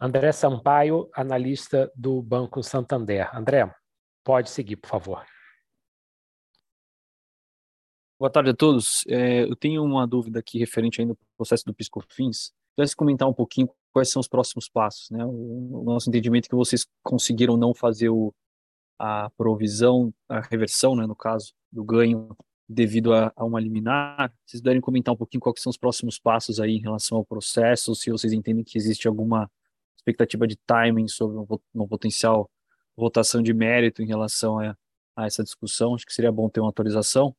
[0.00, 3.30] André Sampaio, analista do Banco Santander.
[3.36, 3.70] André,
[4.24, 5.39] pode seguir, por favor.
[8.20, 9.02] Boa tarde a todos.
[9.08, 12.52] É, eu tenho uma dúvida aqui referente ainda ao processo do PiscoFins.
[12.76, 15.24] Pudesse comentar um pouquinho quais são os próximos passos, né?
[15.24, 18.30] O, o nosso entendimento é que vocês conseguiram não fazer o,
[18.98, 22.36] a provisão, a reversão, né, no caso, do ganho
[22.68, 24.30] devido a, a uma liminar.
[24.44, 27.94] Vocês puderem comentar um pouquinho quais são os próximos passos aí em relação ao processo,
[27.94, 29.50] se vocês entendem que existe alguma
[29.96, 31.38] expectativa de timing sobre
[31.72, 32.50] uma potencial
[32.94, 34.76] votação de mérito em relação a,
[35.16, 37.34] a essa discussão, acho que seria bom ter uma atualização.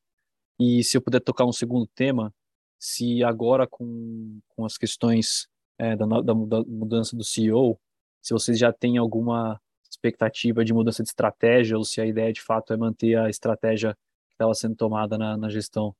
[0.63, 2.31] E se eu puder tocar um segundo tema,
[2.77, 7.79] se agora com, com as questões é, da, da, mudança do CEO,
[8.21, 12.43] se vocês já têm alguma expectativa de mudança de estratégia ou se a ideia de
[12.43, 13.95] fato é manter a estratégia
[14.27, 15.95] que estava sendo tomada na, na gestão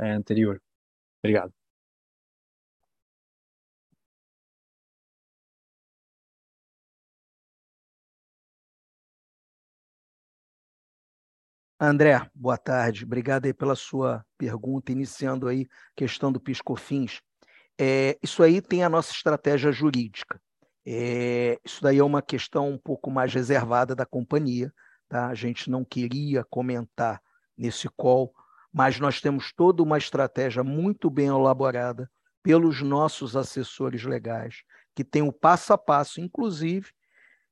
[0.00, 0.62] é, anterior.
[1.22, 1.52] Obrigado.
[11.78, 13.04] André, boa tarde.
[13.04, 17.20] Obrigado aí pela sua pergunta, iniciando aí a questão do PiscoFins.
[17.78, 20.40] É, isso aí tem a nossa estratégia jurídica.
[20.86, 24.72] É, isso daí é uma questão um pouco mais reservada da companhia.
[25.06, 25.26] Tá?
[25.26, 27.20] A gente não queria comentar
[27.58, 28.32] nesse call,
[28.72, 32.10] mas nós temos toda uma estratégia muito bem elaborada
[32.42, 34.62] pelos nossos assessores legais,
[34.94, 36.90] que tem o passo a passo, inclusive,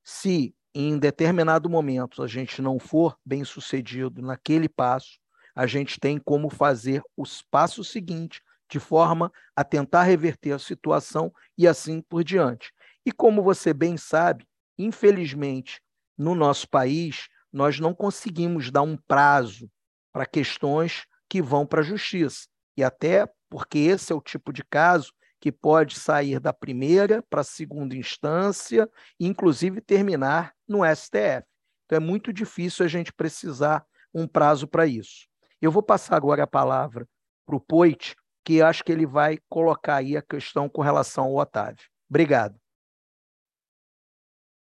[0.03, 5.19] se em determinado momento a gente não for bem sucedido naquele passo,
[5.55, 11.33] a gente tem como fazer os passos seguintes de forma a tentar reverter a situação
[11.57, 12.73] e assim por diante.
[13.07, 14.45] E como você bem sabe,
[14.77, 15.81] infelizmente,
[16.19, 19.71] no nosso país, nós não conseguimos dar um prazo
[20.13, 22.49] para questões que vão para a justiça.
[22.77, 25.13] E até porque esse é o tipo de caso
[25.45, 31.45] que pode sair da primeira para a segunda instância, inclusive terminar no STF.
[31.85, 35.29] Então é muito difícil a gente precisar um prazo para isso.
[35.61, 37.07] Eu vou passar agora a palavra
[37.45, 41.37] para o Poit, que acho que ele vai colocar aí a questão com relação ao
[41.37, 41.91] Otávio.
[42.09, 42.59] Obrigado.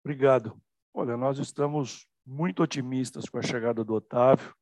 [0.05, 0.61] Obrigado.
[0.93, 4.53] Olha, nós estamos muito otimistas com a chegada do Otávio.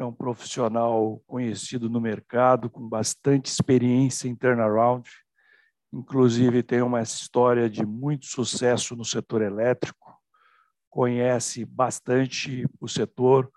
[0.00, 5.06] É um profissional conhecido no mercado, com bastante experiência em turnaround.
[5.92, 10.18] Inclusive, tem uma história de muito sucesso no setor elétrico.
[10.88, 13.52] Conhece bastante o setor.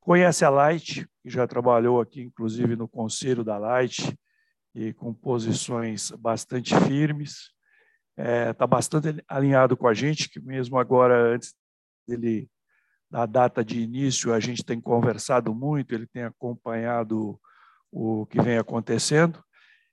[0.00, 4.18] Conhece a Light, que já trabalhou aqui, inclusive, no conselho da Light,
[4.74, 7.50] e com posições bastante firmes.
[8.16, 11.54] Está é, tá bastante alinhado com a gente, que mesmo agora, antes
[12.08, 12.48] dele
[13.12, 17.38] da data de início, a gente tem conversado muito, ele tem acompanhado
[17.90, 19.44] o que vem acontecendo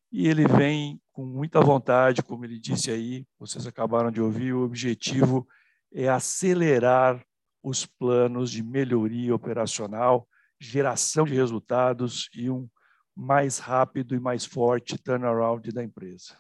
[0.10, 4.64] e ele vem com muita vontade, como ele disse aí, vocês acabaram de ouvir, o
[4.64, 5.46] objetivo
[5.94, 7.22] é acelerar
[7.62, 10.26] os planos de melhoria operacional,
[10.58, 12.70] geração de resultados e um
[13.14, 16.38] mais rápido e mais forte turnaround da empresa.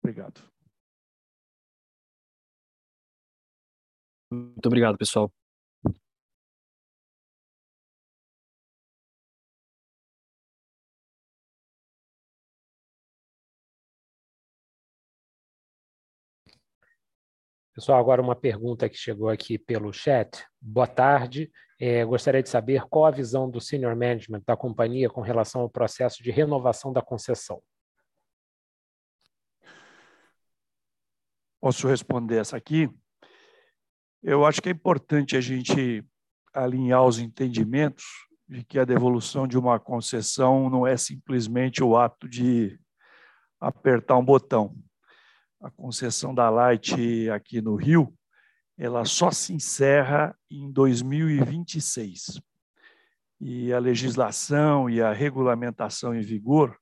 [0.00, 0.40] Obrigado.
[4.30, 5.32] Muito obrigado, pessoal.
[17.74, 20.46] Pessoal, agora uma pergunta que chegou aqui pelo chat.
[20.60, 21.50] Boa tarde.
[21.80, 25.70] É, gostaria de saber qual a visão do senior management da companhia com relação ao
[25.70, 27.62] processo de renovação da concessão.
[31.62, 32.90] Posso responder essa aqui?
[34.22, 36.04] Eu acho que é importante a gente
[36.52, 38.04] alinhar os entendimentos
[38.46, 42.78] de que a devolução de uma concessão não é simplesmente o ato de
[43.58, 44.76] apertar um botão
[45.62, 48.12] a concessão da Light aqui no Rio,
[48.76, 52.40] ela só se encerra em 2026.
[53.40, 56.76] E a legislação e a regulamentação em vigor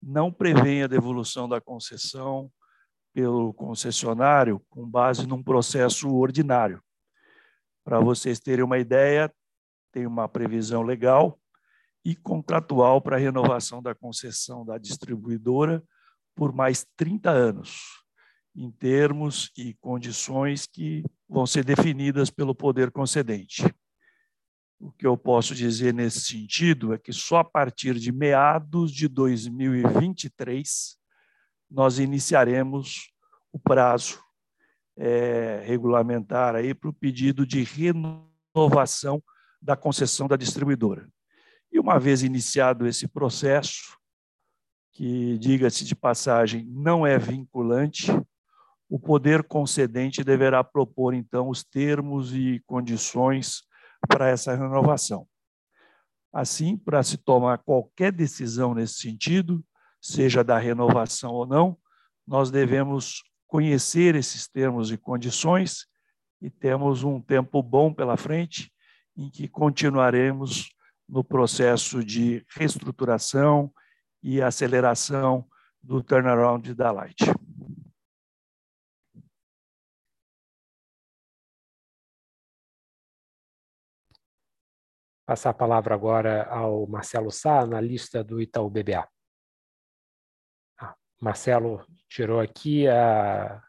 [0.00, 2.50] não prevê a devolução da concessão
[3.12, 6.80] pelo concessionário com base num processo ordinário.
[7.84, 9.32] Para vocês terem uma ideia,
[9.92, 11.38] tem uma previsão legal
[12.04, 15.82] e contratual para a renovação da concessão da distribuidora
[16.34, 18.03] por mais 30 anos
[18.54, 23.64] em termos e condições que vão ser definidas pelo poder concedente.
[24.78, 29.08] O que eu posso dizer nesse sentido é que só a partir de meados de
[29.08, 30.96] 2023
[31.70, 33.12] nós iniciaremos
[33.52, 34.22] o prazo
[34.96, 39.22] é, regulamentar aí para o pedido de renovação
[39.60, 41.08] da concessão da distribuidora.
[41.72, 43.98] E uma vez iniciado esse processo,
[44.92, 48.06] que diga-se de passagem, não é vinculante,
[48.94, 53.64] o poder concedente deverá propor, então, os termos e condições
[54.06, 55.26] para essa renovação.
[56.32, 59.64] Assim, para se tomar qualquer decisão nesse sentido,
[60.00, 61.76] seja da renovação ou não,
[62.24, 65.86] nós devemos conhecer esses termos e condições
[66.40, 68.72] e temos um tempo bom pela frente
[69.16, 70.68] em que continuaremos
[71.08, 73.72] no processo de reestruturação
[74.22, 75.44] e aceleração
[75.82, 77.24] do turnaround da Light.
[85.26, 89.08] Passar a palavra agora ao Marcelo Sá, analista do Itaú BBA.
[90.78, 93.62] Ah, Marcelo tirou aqui a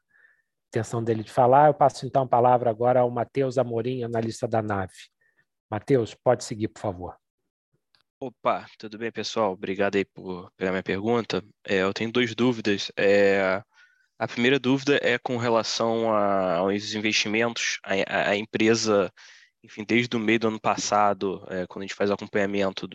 [0.68, 1.68] intenção dele de falar.
[1.68, 4.94] Eu passo então a palavra agora ao Matheus Amorim, analista da Nave.
[5.70, 7.18] Matheus, pode seguir, por favor.
[8.20, 9.54] Opa, tudo bem, pessoal?
[9.54, 11.44] Obrigado aí por pegar minha pergunta.
[11.66, 12.92] É, eu tenho duas dúvidas.
[12.98, 13.62] É,
[14.18, 17.80] a primeira dúvida é com relação a, aos investimentos.
[17.84, 19.12] A, a, empresa,
[19.66, 22.88] enfim, desde o meio do ano passado, é, quando a gente faz acompanhamento,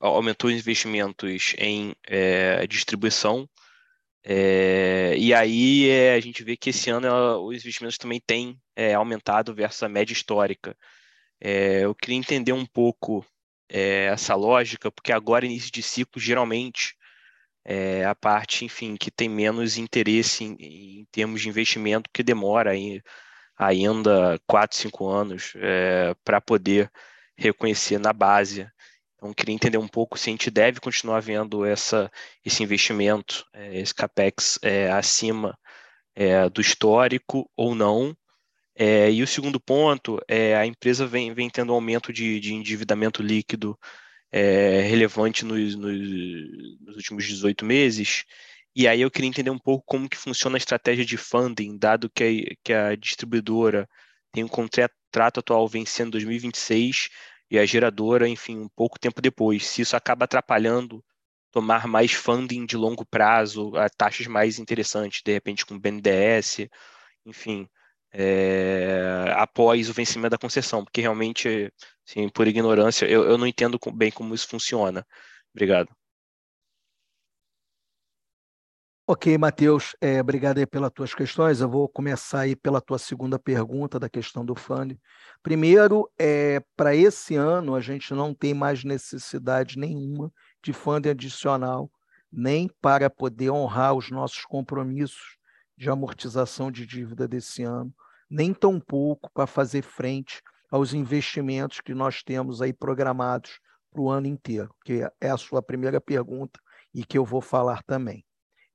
[0.00, 3.48] aumentou os investimentos em é, distribuição.
[4.22, 8.58] É, e aí é, a gente vê que esse ano ela, os investimentos também têm
[8.74, 10.76] é, aumentado versus a média histórica.
[11.40, 13.24] eu queria entender um pouco
[13.68, 16.96] é, essa lógica, porque agora, início de ciclo, geralmente
[17.64, 20.56] é a parte, enfim, que tem menos interesse em,
[21.00, 23.02] em termos de investimento, que demora aí,
[23.56, 26.90] ainda 4, 5 anos é, para poder
[27.36, 28.68] reconhecer na base.
[29.16, 32.10] Então, queria entender um pouco se a gente deve continuar vendo essa,
[32.44, 35.58] esse investimento, é, esse CAPEX é, acima
[36.14, 38.16] é, do histórico ou não,
[38.76, 42.54] é, e o segundo ponto é a empresa vem, vem tendo um aumento de, de
[42.54, 43.78] endividamento líquido
[44.32, 48.24] é, relevante nos, nos, nos, últimos 18 meses.
[48.74, 52.10] E aí eu queria entender um pouco como que funciona a estratégia de funding, dado
[52.10, 53.88] que a, que a distribuidora
[54.32, 54.94] tem um contrato
[55.38, 57.08] atual vencendo em 2026
[57.50, 59.66] e a geradora, enfim, um pouco tempo depois.
[59.66, 61.04] Se isso acaba atrapalhando
[61.52, 66.68] tomar mais funding de longo prazo, a taxas mais interessantes, de repente com BNDES,
[67.24, 67.68] enfim,
[68.12, 71.72] é, após o vencimento da concessão, porque realmente,
[72.08, 75.06] assim, por ignorância, eu, eu não entendo bem como isso funciona.
[75.54, 75.88] Obrigado.
[79.06, 81.60] Ok, Matheus, é, obrigado aí pelas tuas questões.
[81.60, 84.98] Eu vou começar aí pela tua segunda pergunta da questão do fundo.
[85.42, 90.32] Primeiro, é, para esse ano, a gente não tem mais necessidade nenhuma
[90.62, 91.90] de fundo adicional,
[92.32, 95.36] nem para poder honrar os nossos compromissos
[95.76, 97.94] de amortização de dívida desse ano,
[98.30, 100.40] nem tão pouco para fazer frente
[100.70, 105.62] aos investimentos que nós temos aí programados para o ano inteiro, que é a sua
[105.62, 106.58] primeira pergunta
[106.94, 108.24] e que eu vou falar também.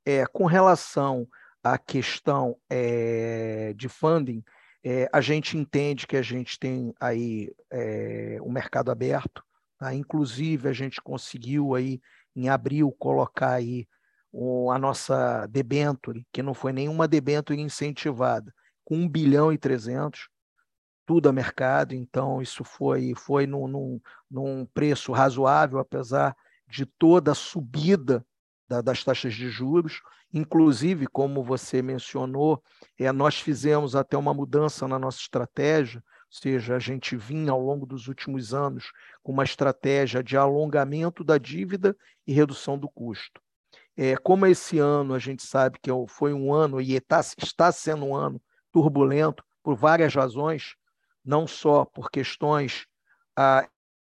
[0.05, 1.27] É, com relação
[1.63, 4.43] à questão é, de funding,
[4.83, 9.43] é, a gente entende que a gente tem aí é, o mercado aberto,
[9.77, 9.93] tá?
[9.93, 12.01] inclusive a gente conseguiu aí
[12.35, 13.87] em abril colocar aí
[14.31, 18.53] o, a nossa debenture, que não foi nenhuma debenture incentivada,
[18.85, 20.29] com 1 bilhão e 300,
[21.05, 26.35] tudo a mercado, então isso foi, foi num, num, num preço razoável, apesar
[26.67, 28.23] de toda a subida
[28.69, 30.01] da, das taxas de juros.
[30.31, 32.63] Inclusive, como você mencionou,
[32.97, 37.59] é, nós fizemos até uma mudança na nossa estratégia, ou seja, a gente vinha ao
[37.59, 38.91] longo dos últimos anos
[39.23, 41.97] com uma estratégia de alongamento da dívida
[42.27, 43.41] e redução do custo.
[43.97, 47.71] É, como esse ano a gente sabe que é foi um ano e está, está
[47.71, 48.39] sendo um ano
[48.71, 50.75] turbulento por várias razões,
[51.25, 52.85] não só por questões
[53.35, 53.67] ah,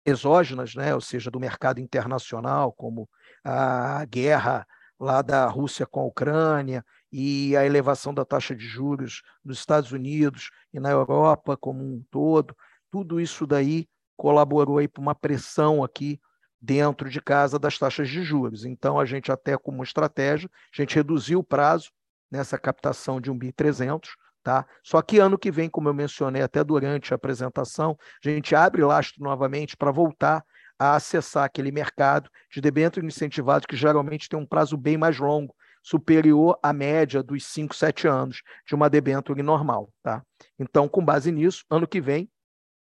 [0.09, 3.09] exógenas, né, ou seja, do mercado internacional, como
[3.43, 4.67] a guerra
[4.99, 9.91] lá da Rússia com a Ucrânia e a elevação da taxa de juros nos Estados
[9.91, 12.55] Unidos e na Europa como um todo,
[12.91, 13.87] tudo isso daí
[14.17, 16.19] colaborou aí para uma pressão aqui
[16.61, 18.65] dentro de casa das taxas de juros.
[18.65, 21.89] Então a gente até como estratégia, a gente reduziu o prazo
[22.29, 24.09] nessa captação de 1.300
[24.43, 24.65] Tá?
[24.83, 28.83] Só que ano que vem, como eu mencionei até durante a apresentação, a gente abre
[28.83, 30.43] lastro novamente para voltar
[30.77, 35.53] a acessar aquele mercado de debênture incentivado que geralmente tem um prazo bem mais longo,
[35.83, 39.91] superior à média dos 5, 7 anos de uma debênture normal.
[40.01, 40.23] Tá?
[40.57, 42.29] Então, com base nisso, ano que vem,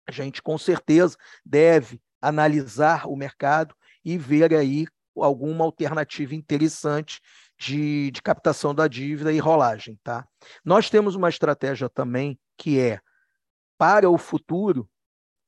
[0.08, 4.86] a gente com certeza deve analisar o mercado e ver aí
[5.18, 7.20] alguma alternativa interessante
[7.58, 10.00] de, de captação da dívida e rolagem.
[10.04, 10.28] Tá?
[10.64, 13.00] Nós temos uma estratégia também que é
[13.78, 14.90] para o futuro,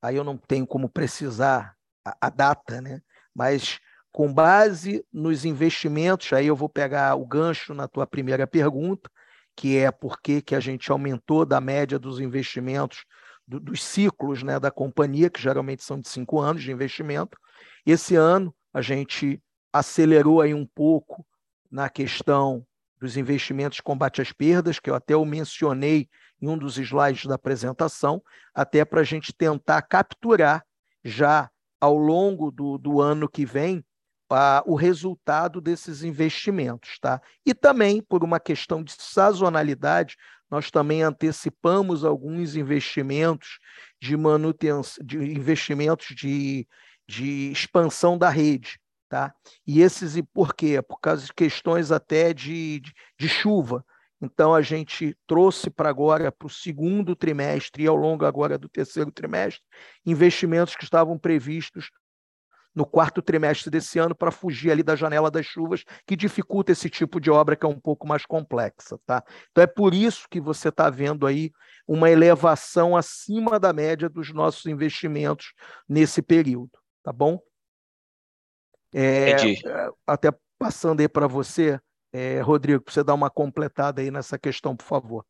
[0.02, 3.02] aí eu não tenho como precisar a, a data, né?
[3.34, 3.80] mas
[4.12, 9.10] com base nos investimentos, aí eu vou pegar o gancho na tua primeira pergunta,
[9.56, 13.06] que é por que a gente aumentou da média dos investimentos,
[13.48, 17.38] do, dos ciclos né, da companhia, que geralmente são de cinco anos de investimento.
[17.86, 19.42] Esse ano a gente
[19.74, 21.26] acelerou aí um pouco
[21.70, 22.66] na questão
[23.00, 26.08] dos investimentos de combate às perdas, que eu até o mencionei
[26.40, 28.22] em um dos slides da apresentação,
[28.54, 30.64] até para a gente tentar capturar
[31.04, 31.50] já
[31.82, 33.84] ao longo do, do ano que vem
[34.30, 36.98] a, o resultado desses investimentos.
[37.00, 37.22] Tá?
[37.46, 40.16] E também, por uma questão de sazonalidade,
[40.50, 43.58] nós também antecipamos alguns investimentos
[44.00, 46.68] de manutenção, de investimentos de,
[47.08, 48.80] de expansão da rede.
[49.14, 49.32] Tá?
[49.68, 50.82] E esses, e por quê?
[50.82, 53.86] Por causa de questões até de, de, de chuva.
[54.20, 58.68] Então, a gente trouxe para agora, para o segundo trimestre e ao longo agora do
[58.68, 59.62] terceiro trimestre,
[60.04, 61.92] investimentos que estavam previstos
[62.74, 66.90] no quarto trimestre desse ano para fugir ali da janela das chuvas, que dificulta esse
[66.90, 68.98] tipo de obra que é um pouco mais complexa.
[69.06, 69.24] Tá?
[69.52, 71.52] Então, é por isso que você está vendo aí
[71.88, 75.54] uma elevação acima da média dos nossos investimentos
[75.88, 76.72] nesse período.
[77.04, 77.40] Tá bom?
[78.94, 81.80] É, é até passando aí para você,
[82.14, 85.26] é, Rodrigo, para você dar uma completada aí nessa questão, por favor.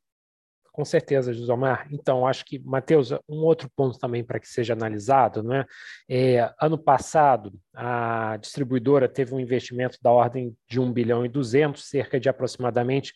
[0.74, 1.88] Com certeza, Josemar.
[1.92, 5.66] Então, acho que, Matheus, um outro ponto também para que seja analisado, né?
[6.10, 11.88] É, ano passado, a distribuidora teve um investimento da ordem de 1 bilhão e 200,
[11.88, 13.14] cerca de aproximadamente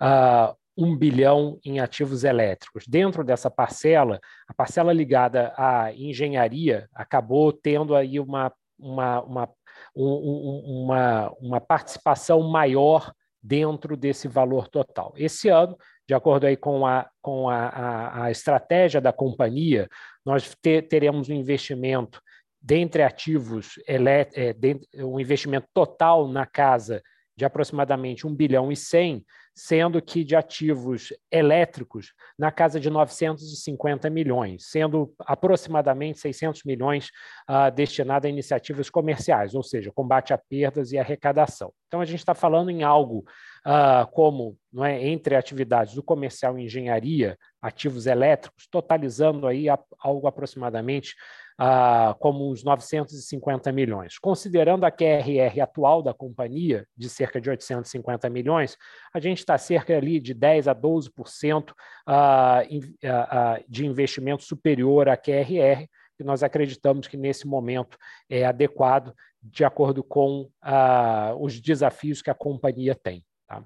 [0.00, 2.86] uh, 1 bilhão em ativos elétricos.
[2.86, 9.48] Dentro dessa parcela, a parcela ligada à engenharia acabou tendo aí uma, uma, uma
[9.94, 13.12] um, uma, uma participação maior
[13.42, 15.12] dentro desse valor total.
[15.16, 15.76] Esse ano,
[16.06, 19.88] de acordo aí com a, com a, a, a estratégia da companhia,
[20.24, 22.20] nós te, teremos um investimento
[22.60, 24.54] dentre ativos, é,
[25.02, 27.02] um investimento total na casa
[27.34, 29.24] de aproximadamente 1 bilhão e 100,
[29.54, 37.10] sendo que de ativos elétricos na casa de 950 milhões, sendo aproximadamente 600 milhões
[37.48, 41.72] uh, destinados a iniciativas comerciais, ou seja, combate a perdas e arrecadação.
[41.88, 43.24] Então, a gente está falando em algo
[43.66, 49.78] uh, como, não é, entre atividades do comercial e engenharia, ativos elétricos, totalizando aí a,
[49.98, 51.14] algo aproximadamente
[51.62, 54.18] ah, como uns 950 milhões.
[54.18, 58.78] Considerando a QRR atual da companhia, de cerca de 850 milhões,
[59.12, 61.74] a gente está cerca ali de 10% a 12%
[62.06, 62.62] ah,
[63.04, 65.86] ah, ah, de investimento superior à QRR,
[66.16, 72.30] que nós acreditamos que nesse momento é adequado de acordo com ah, os desafios que
[72.30, 73.22] a companhia tem.
[73.46, 73.62] Tá?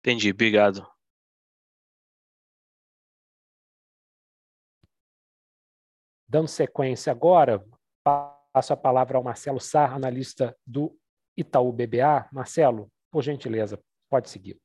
[0.00, 0.95] Entendi, obrigado.
[6.28, 7.64] Dando sequência agora,
[8.52, 10.96] passo a palavra ao Marcelo Sá, analista do
[11.36, 12.28] Itaú BBA.
[12.32, 13.78] Marcelo, por gentileza,
[14.10, 14.58] pode seguir.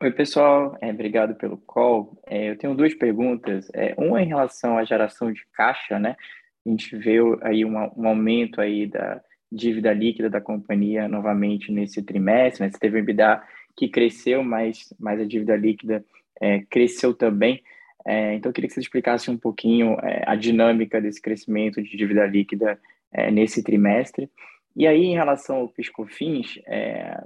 [0.00, 0.78] Oi, pessoal.
[0.80, 2.18] É, obrigado pelo call.
[2.26, 3.68] É, eu tenho duas perguntas.
[3.74, 6.16] É, uma em relação à geração de caixa, né?
[6.64, 12.02] A gente vê aí uma, um aumento aí da dívida líquida da companhia novamente nesse
[12.02, 12.70] trimestre, né?
[12.70, 13.42] Você teve um EBITDA
[13.76, 16.04] que cresceu, mas, mas a dívida líquida
[16.40, 17.62] é, cresceu também.
[18.08, 21.94] É, então, eu queria que você explicasse um pouquinho é, a dinâmica desse crescimento de
[21.94, 22.80] dívida líquida
[23.12, 24.30] é, nesse trimestre.
[24.74, 27.22] E aí, em relação ao PiscoFins, é,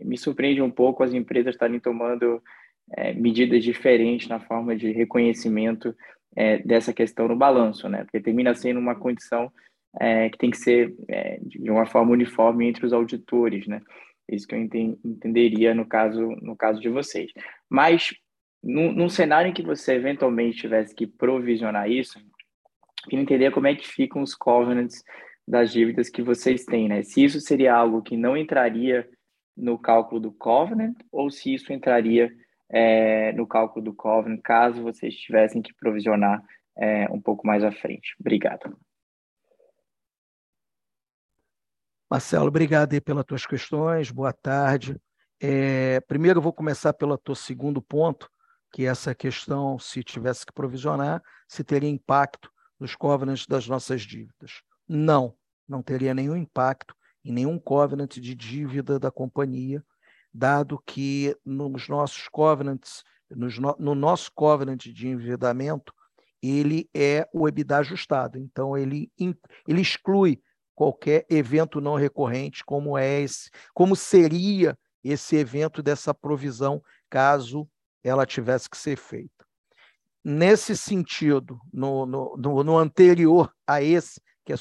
[0.00, 2.42] me surpreende um pouco as empresas estarem tomando
[2.96, 5.94] é, medidas diferentes na forma de reconhecimento
[6.34, 8.02] é, dessa questão no balanço, né?
[8.02, 9.52] Porque termina sendo uma condição
[10.32, 10.92] que tem que ser
[11.40, 13.80] de uma forma uniforme entre os auditores, né?
[14.28, 17.30] Isso que eu entenderia no caso, no caso de vocês.
[17.70, 18.10] Mas
[18.64, 22.18] num, num cenário em que você eventualmente tivesse que provisionar isso,
[23.04, 25.04] queria entender como é que ficam os covenants
[25.46, 27.02] das dívidas que vocês têm, né?
[27.02, 29.06] Se isso seria algo que não entraria
[29.54, 32.32] no cálculo do covenant ou se isso entraria
[32.70, 36.42] é, no cálculo do covenant caso vocês tivessem que provisionar
[36.76, 38.16] é, um pouco mais à frente.
[38.18, 38.76] Obrigado.
[42.10, 44.10] Marcelo, obrigado aí pelas tuas questões.
[44.10, 44.96] Boa tarde.
[45.40, 48.30] É, primeiro, eu vou começar pelo teu segundo ponto,
[48.74, 54.62] que essa questão, se tivesse que provisionar, se teria impacto nos covenants das nossas dívidas.
[54.88, 55.36] Não,
[55.68, 56.92] não teria nenhum impacto
[57.24, 59.80] em nenhum covenant de dívida da companhia,
[60.32, 65.94] dado que nos nossos covenants, nos no, no nosso covenant de endividamento,
[66.42, 68.38] ele é o EBITDA ajustado.
[68.38, 69.08] Então, ele,
[69.68, 70.42] ele exclui
[70.74, 77.68] qualquer evento não recorrente, como é esse, como seria esse evento dessa provisão, caso
[78.04, 79.44] ela tivesse que ser feita.
[80.22, 84.56] Nesse sentido, no, no, no anterior a esse, que é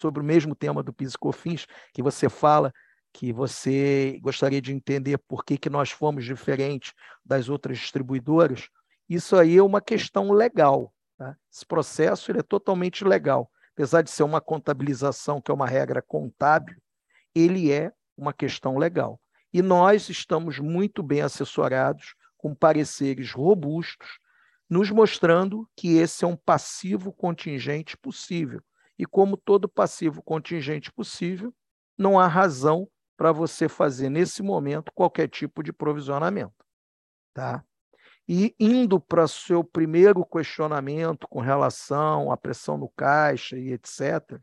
[0.00, 2.72] sobre o mesmo tema do PIS e COFINS, que você fala
[3.12, 6.92] que você gostaria de entender por que, que nós fomos diferentes
[7.24, 8.68] das outras distribuidoras,
[9.08, 10.92] isso aí é uma questão legal.
[11.16, 11.36] Tá?
[11.50, 13.50] Esse processo ele é totalmente legal.
[13.72, 16.76] Apesar de ser uma contabilização, que é uma regra contábil,
[17.34, 19.20] ele é uma questão legal.
[19.52, 24.18] E nós estamos muito bem assessorados, com pareceres robustos,
[24.68, 28.60] nos mostrando que esse é um passivo contingente possível.
[28.98, 31.54] E como todo passivo contingente possível,
[31.96, 36.64] não há razão para você fazer nesse momento qualquer tipo de provisionamento,
[37.32, 37.64] tá?
[38.28, 44.40] E indo para o seu primeiro questionamento com relação à pressão no caixa e etc.,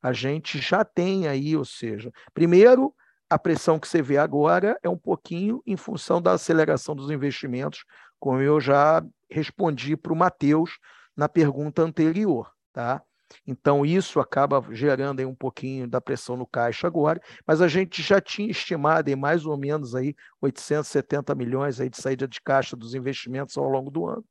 [0.00, 2.94] a gente já tem aí, ou seja, primeiro,
[3.28, 7.84] a pressão que você vê agora é um pouquinho em função da aceleração dos investimentos,
[8.18, 10.78] como eu já respondi para o Matheus
[11.16, 12.50] na pergunta anterior.
[12.72, 13.02] Tá?
[13.46, 18.02] Então, isso acaba gerando aí um pouquinho da pressão no caixa agora, mas a gente
[18.02, 22.76] já tinha estimado em mais ou menos aí 870 milhões aí de saída de caixa
[22.76, 24.24] dos investimentos ao longo do ano,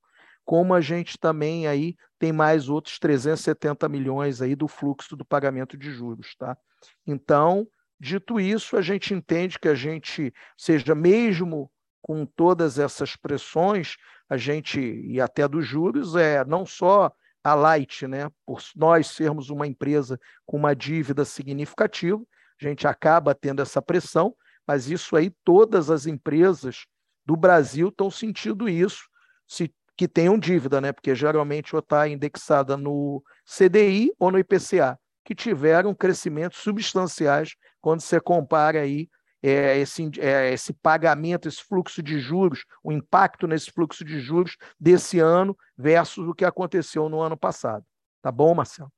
[0.45, 5.77] como a gente também aí tem mais outros 370 milhões aí do fluxo do pagamento
[5.77, 6.35] de juros.
[6.35, 6.57] Tá?
[7.05, 7.67] Então,
[8.03, 13.95] dito isso, a gente entende que a gente, seja mesmo com todas essas pressões,
[14.29, 19.49] a gente, e até dos juros, é não só a Light, né, por nós sermos
[19.49, 22.21] uma empresa com uma dívida significativa,
[22.61, 24.35] a gente acaba tendo essa pressão,
[24.67, 26.85] mas isso aí todas as empresas
[27.25, 29.07] do Brasil estão sentindo isso,
[29.47, 34.99] se, que tenham dívida, né, porque geralmente ou está indexada no CDI ou no IPCA,
[35.23, 39.09] que tiveram crescimentos substanciais quando você compara aí
[39.43, 44.55] é, esse, é, esse pagamento, esse fluxo de juros, o impacto nesse fluxo de juros
[44.79, 47.83] desse ano versus o que aconteceu no ano passado.
[48.21, 48.89] Tá bom, Marcelo?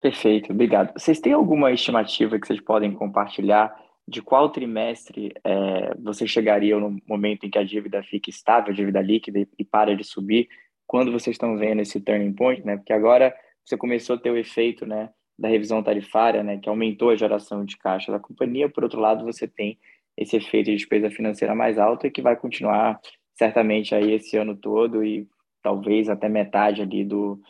[0.00, 0.92] Perfeito, obrigado.
[0.98, 3.72] Vocês têm alguma estimativa que vocês podem compartilhar
[4.06, 8.74] de qual trimestre é, você chegaria no momento em que a dívida fica estável, a
[8.74, 10.48] dívida líquida, e, e para de subir?
[10.88, 12.76] Quando vocês estão vendo esse turning point, né?
[12.76, 13.32] Porque agora
[13.64, 15.10] você começou a ter o efeito, né?
[15.38, 19.24] Da revisão tarifária, né, que aumentou a geração de caixa da companhia, por outro lado,
[19.24, 19.78] você tem
[20.16, 22.98] esse efeito de despesa financeira mais alta e que vai continuar
[23.34, 25.28] certamente aí esse ano todo e
[25.62, 27.40] talvez até metade ali do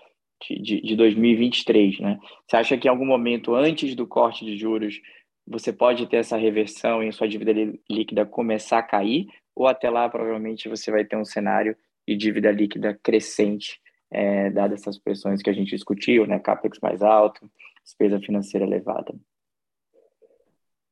[0.48, 2.18] de, de 2023, né?
[2.46, 5.00] Você acha que em algum momento antes do corte de juros
[5.46, 7.52] você pode ter essa reversão e a sua dívida
[7.88, 11.76] líquida começar a cair ou até lá provavelmente você vai ter um cenário
[12.06, 13.80] de dívida líquida crescente,
[14.10, 16.38] é, dadas essas pressões que a gente discutiu, né?
[16.38, 17.50] Capex mais alto,
[17.86, 19.14] despesa financeira elevada.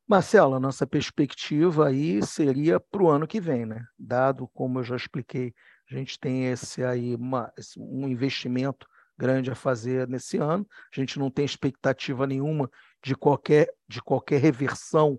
[0.06, 3.84] Marcelo, a nossa perspectiva aí seria para o ano que vem, né?
[3.98, 5.52] Dado, como eu já expliquei,
[5.90, 8.86] a gente tem esse aí uma, um investimento
[9.18, 10.66] grande a fazer nesse ano.
[10.94, 12.70] A gente não tem expectativa nenhuma
[13.02, 15.18] de qualquer, de qualquer reversão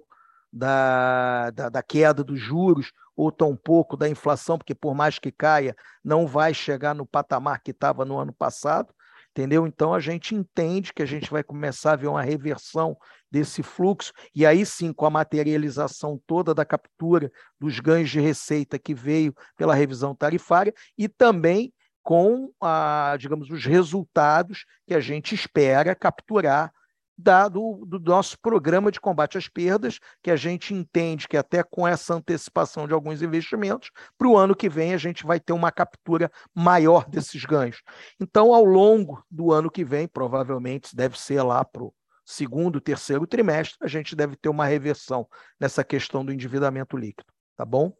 [0.53, 5.75] da, da, da queda dos juros ou tampouco da inflação, porque por mais que caia,
[6.03, 8.93] não vai chegar no patamar que estava no ano passado
[9.35, 9.67] entendeu?
[9.67, 12.97] Então a gente entende que a gente vai começar a ver uma reversão
[13.29, 17.29] desse fluxo, e aí sim, com a materialização toda da captura
[17.59, 23.65] dos ganhos de receita que veio pela revisão tarifária, e também com, a, digamos, os
[23.65, 26.71] resultados que a gente espera capturar
[27.17, 31.87] dado do nosso programa de combate às perdas, que a gente entende que até com
[31.87, 35.71] essa antecipação de alguns investimentos, para o ano que vem a gente vai ter uma
[35.71, 37.81] captura maior desses ganhos.
[38.19, 41.93] Então, ao longo do ano que vem, provavelmente deve ser lá para o
[42.25, 45.27] segundo, terceiro trimestre, a gente deve ter uma reversão
[45.59, 47.31] nessa questão do endividamento líquido.
[47.55, 47.95] Tá bom?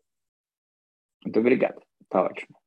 [1.23, 1.81] Muito obrigado.
[2.09, 2.57] Tá ótimo.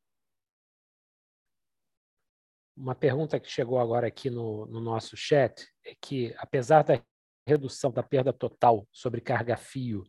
[2.76, 5.66] Uma pergunta que chegou agora aqui no, no nosso chat
[6.00, 7.00] que, apesar da
[7.46, 10.04] redução da perda total sobre carga-fio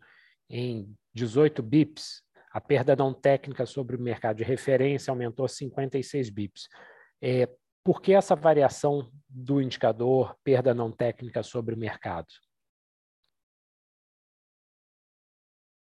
[0.49, 2.21] em 18 bips,
[2.51, 6.67] a perda não técnica sobre o mercado de referência aumentou 56 bips.
[7.21, 7.47] É,
[7.83, 12.27] por que essa variação do indicador perda não técnica sobre o mercado?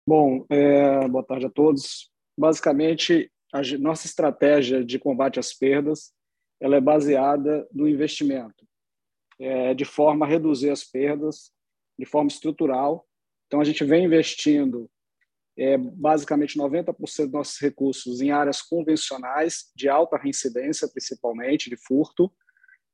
[0.07, 2.11] Bom, é, boa tarde a todos.
[2.39, 6.13] Basicamente, a nossa estratégia de combate às perdas
[6.61, 8.67] ela é baseada no investimento,
[9.41, 11.53] é, de forma a reduzir as perdas
[11.99, 13.07] de forma estrutural.
[13.47, 14.91] Então, a gente vem investindo
[15.57, 22.33] é, basicamente 90% dos nossos recursos em áreas convencionais, de alta reincidência, principalmente, de furto.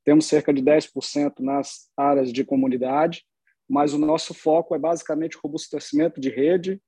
[0.05, 3.23] Temos cerca de 10% nas áreas de comunidade,
[3.67, 6.81] mas o nosso foco é basicamente robustecimento de rede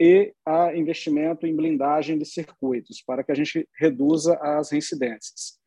[0.00, 5.58] e a investimento em blindagem de circuitos, para que a gente reduza as reincidências.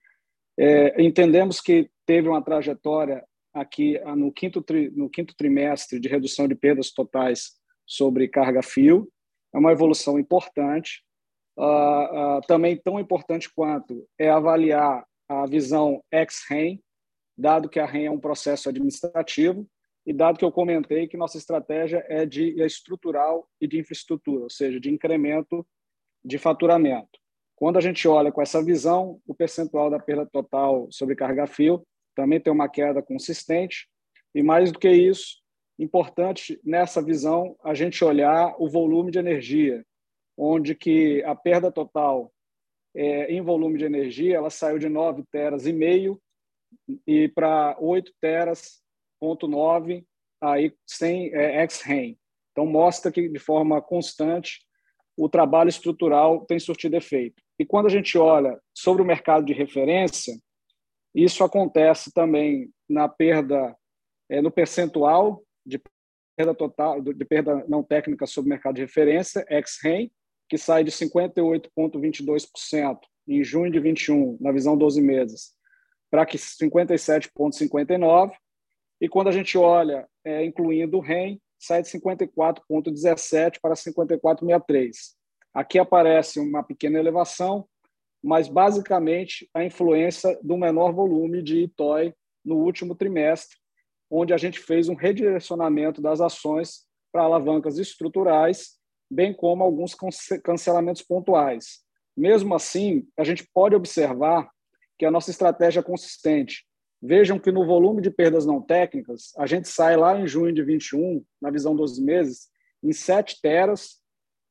[0.57, 6.09] É, entendemos que teve uma trajetória aqui ah, no quinto, tri, no quinto trimestre de
[6.09, 7.51] redução de perdas totais
[7.85, 9.07] sobre carga-fio.
[9.53, 11.03] É uma evolução importante.
[11.55, 16.81] Uh, uh, também tão importante quanto é avaliar a visão ex-REM,
[17.37, 19.67] dado que a REM é um processo administrativo
[20.03, 24.45] e dado que eu comentei que nossa estratégia é de é estrutural e de infraestrutura,
[24.45, 25.63] ou seja, de incremento
[26.25, 27.19] de faturamento.
[27.55, 31.85] Quando a gente olha com essa visão, o percentual da perda total sobre carga fio
[32.19, 33.87] também tem uma queda consistente,
[34.35, 35.37] e mais do que isso,
[35.79, 39.85] importante nessa visão a gente olhar o volume de energia,
[40.37, 42.29] onde que a perda total
[42.93, 46.21] é, em volume de energia ela saiu de 9 teras e meio
[47.07, 48.81] e para 8 teras
[49.17, 50.05] ponto 9
[50.41, 52.17] aí sem é, ex-REN.
[52.51, 54.59] Então mostra que de forma constante
[55.15, 57.41] o trabalho estrutural tem surtido efeito.
[57.57, 60.33] E quando a gente olha sobre o mercado de referência,
[61.23, 63.75] isso acontece também na perda
[64.29, 65.81] é, no percentual de
[66.35, 70.09] perda total de perda não técnica sobre mercado de referência, ex-REN,
[70.47, 75.53] que sai de 58,22% em junho de 21, na visão 12 meses,
[76.09, 78.31] para 57,59%.
[79.01, 84.91] E quando a gente olha, é, incluindo o REM, sai de 54,17 para 54,63.
[85.53, 87.67] Aqui aparece uma pequena elevação,
[88.23, 92.13] mas basicamente a influência do menor volume de ITOI
[92.43, 93.57] no último trimestre,
[94.09, 99.95] onde a gente fez um redirecionamento das ações para alavancas estruturais bem como alguns
[100.43, 101.79] cancelamentos pontuais.
[102.15, 104.49] Mesmo assim, a gente pode observar
[104.97, 106.65] que a nossa estratégia é consistente.
[107.01, 110.61] Vejam que no volume de perdas não técnicas, a gente sai lá em junho de
[110.61, 112.49] 21, na visão 12 meses,
[112.83, 113.99] em 7 teras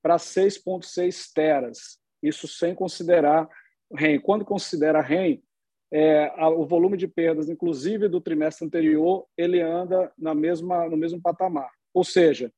[0.03, 1.99] para 6,6 teras.
[2.23, 3.49] Isso sem considerar
[3.93, 4.21] REM.
[4.21, 5.43] Quando considera REM,
[5.91, 11.21] é, o volume de perdas, inclusive do trimestre anterior, ele anda na mesma, no mesmo
[11.21, 11.71] patamar.
[11.95, 12.53] Ou seja,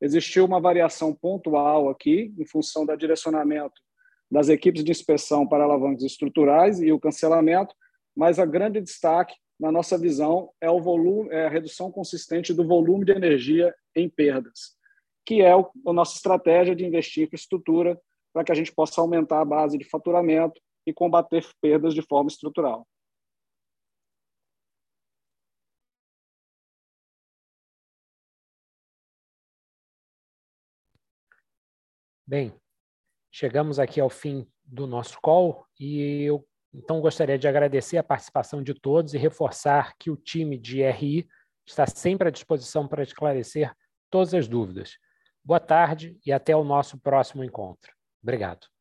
[0.00, 3.80] existiu uma variação pontual aqui, em função do direcionamento
[4.30, 7.74] das equipes de inspeção para alavancas estruturais e o cancelamento,
[8.16, 12.66] mas a grande destaque, na nossa visão, é, o volume, é a redução consistente do
[12.66, 14.76] volume de energia em perdas,
[15.24, 17.98] que é o, a nossa estratégia de investir em infraestrutura
[18.34, 22.28] para que a gente possa aumentar a base de faturamento e combater perdas de forma
[22.28, 22.86] estrutural.
[32.26, 32.52] Bem,
[33.30, 38.60] chegamos aqui ao fim do nosso call e eu então gostaria de agradecer a participação
[38.60, 41.28] de todos e reforçar que o time de RI
[41.64, 43.72] está sempre à disposição para esclarecer
[44.10, 44.98] todas as dúvidas.
[45.44, 47.94] Boa tarde e até o nosso próximo encontro.
[48.24, 48.73] Obrigado.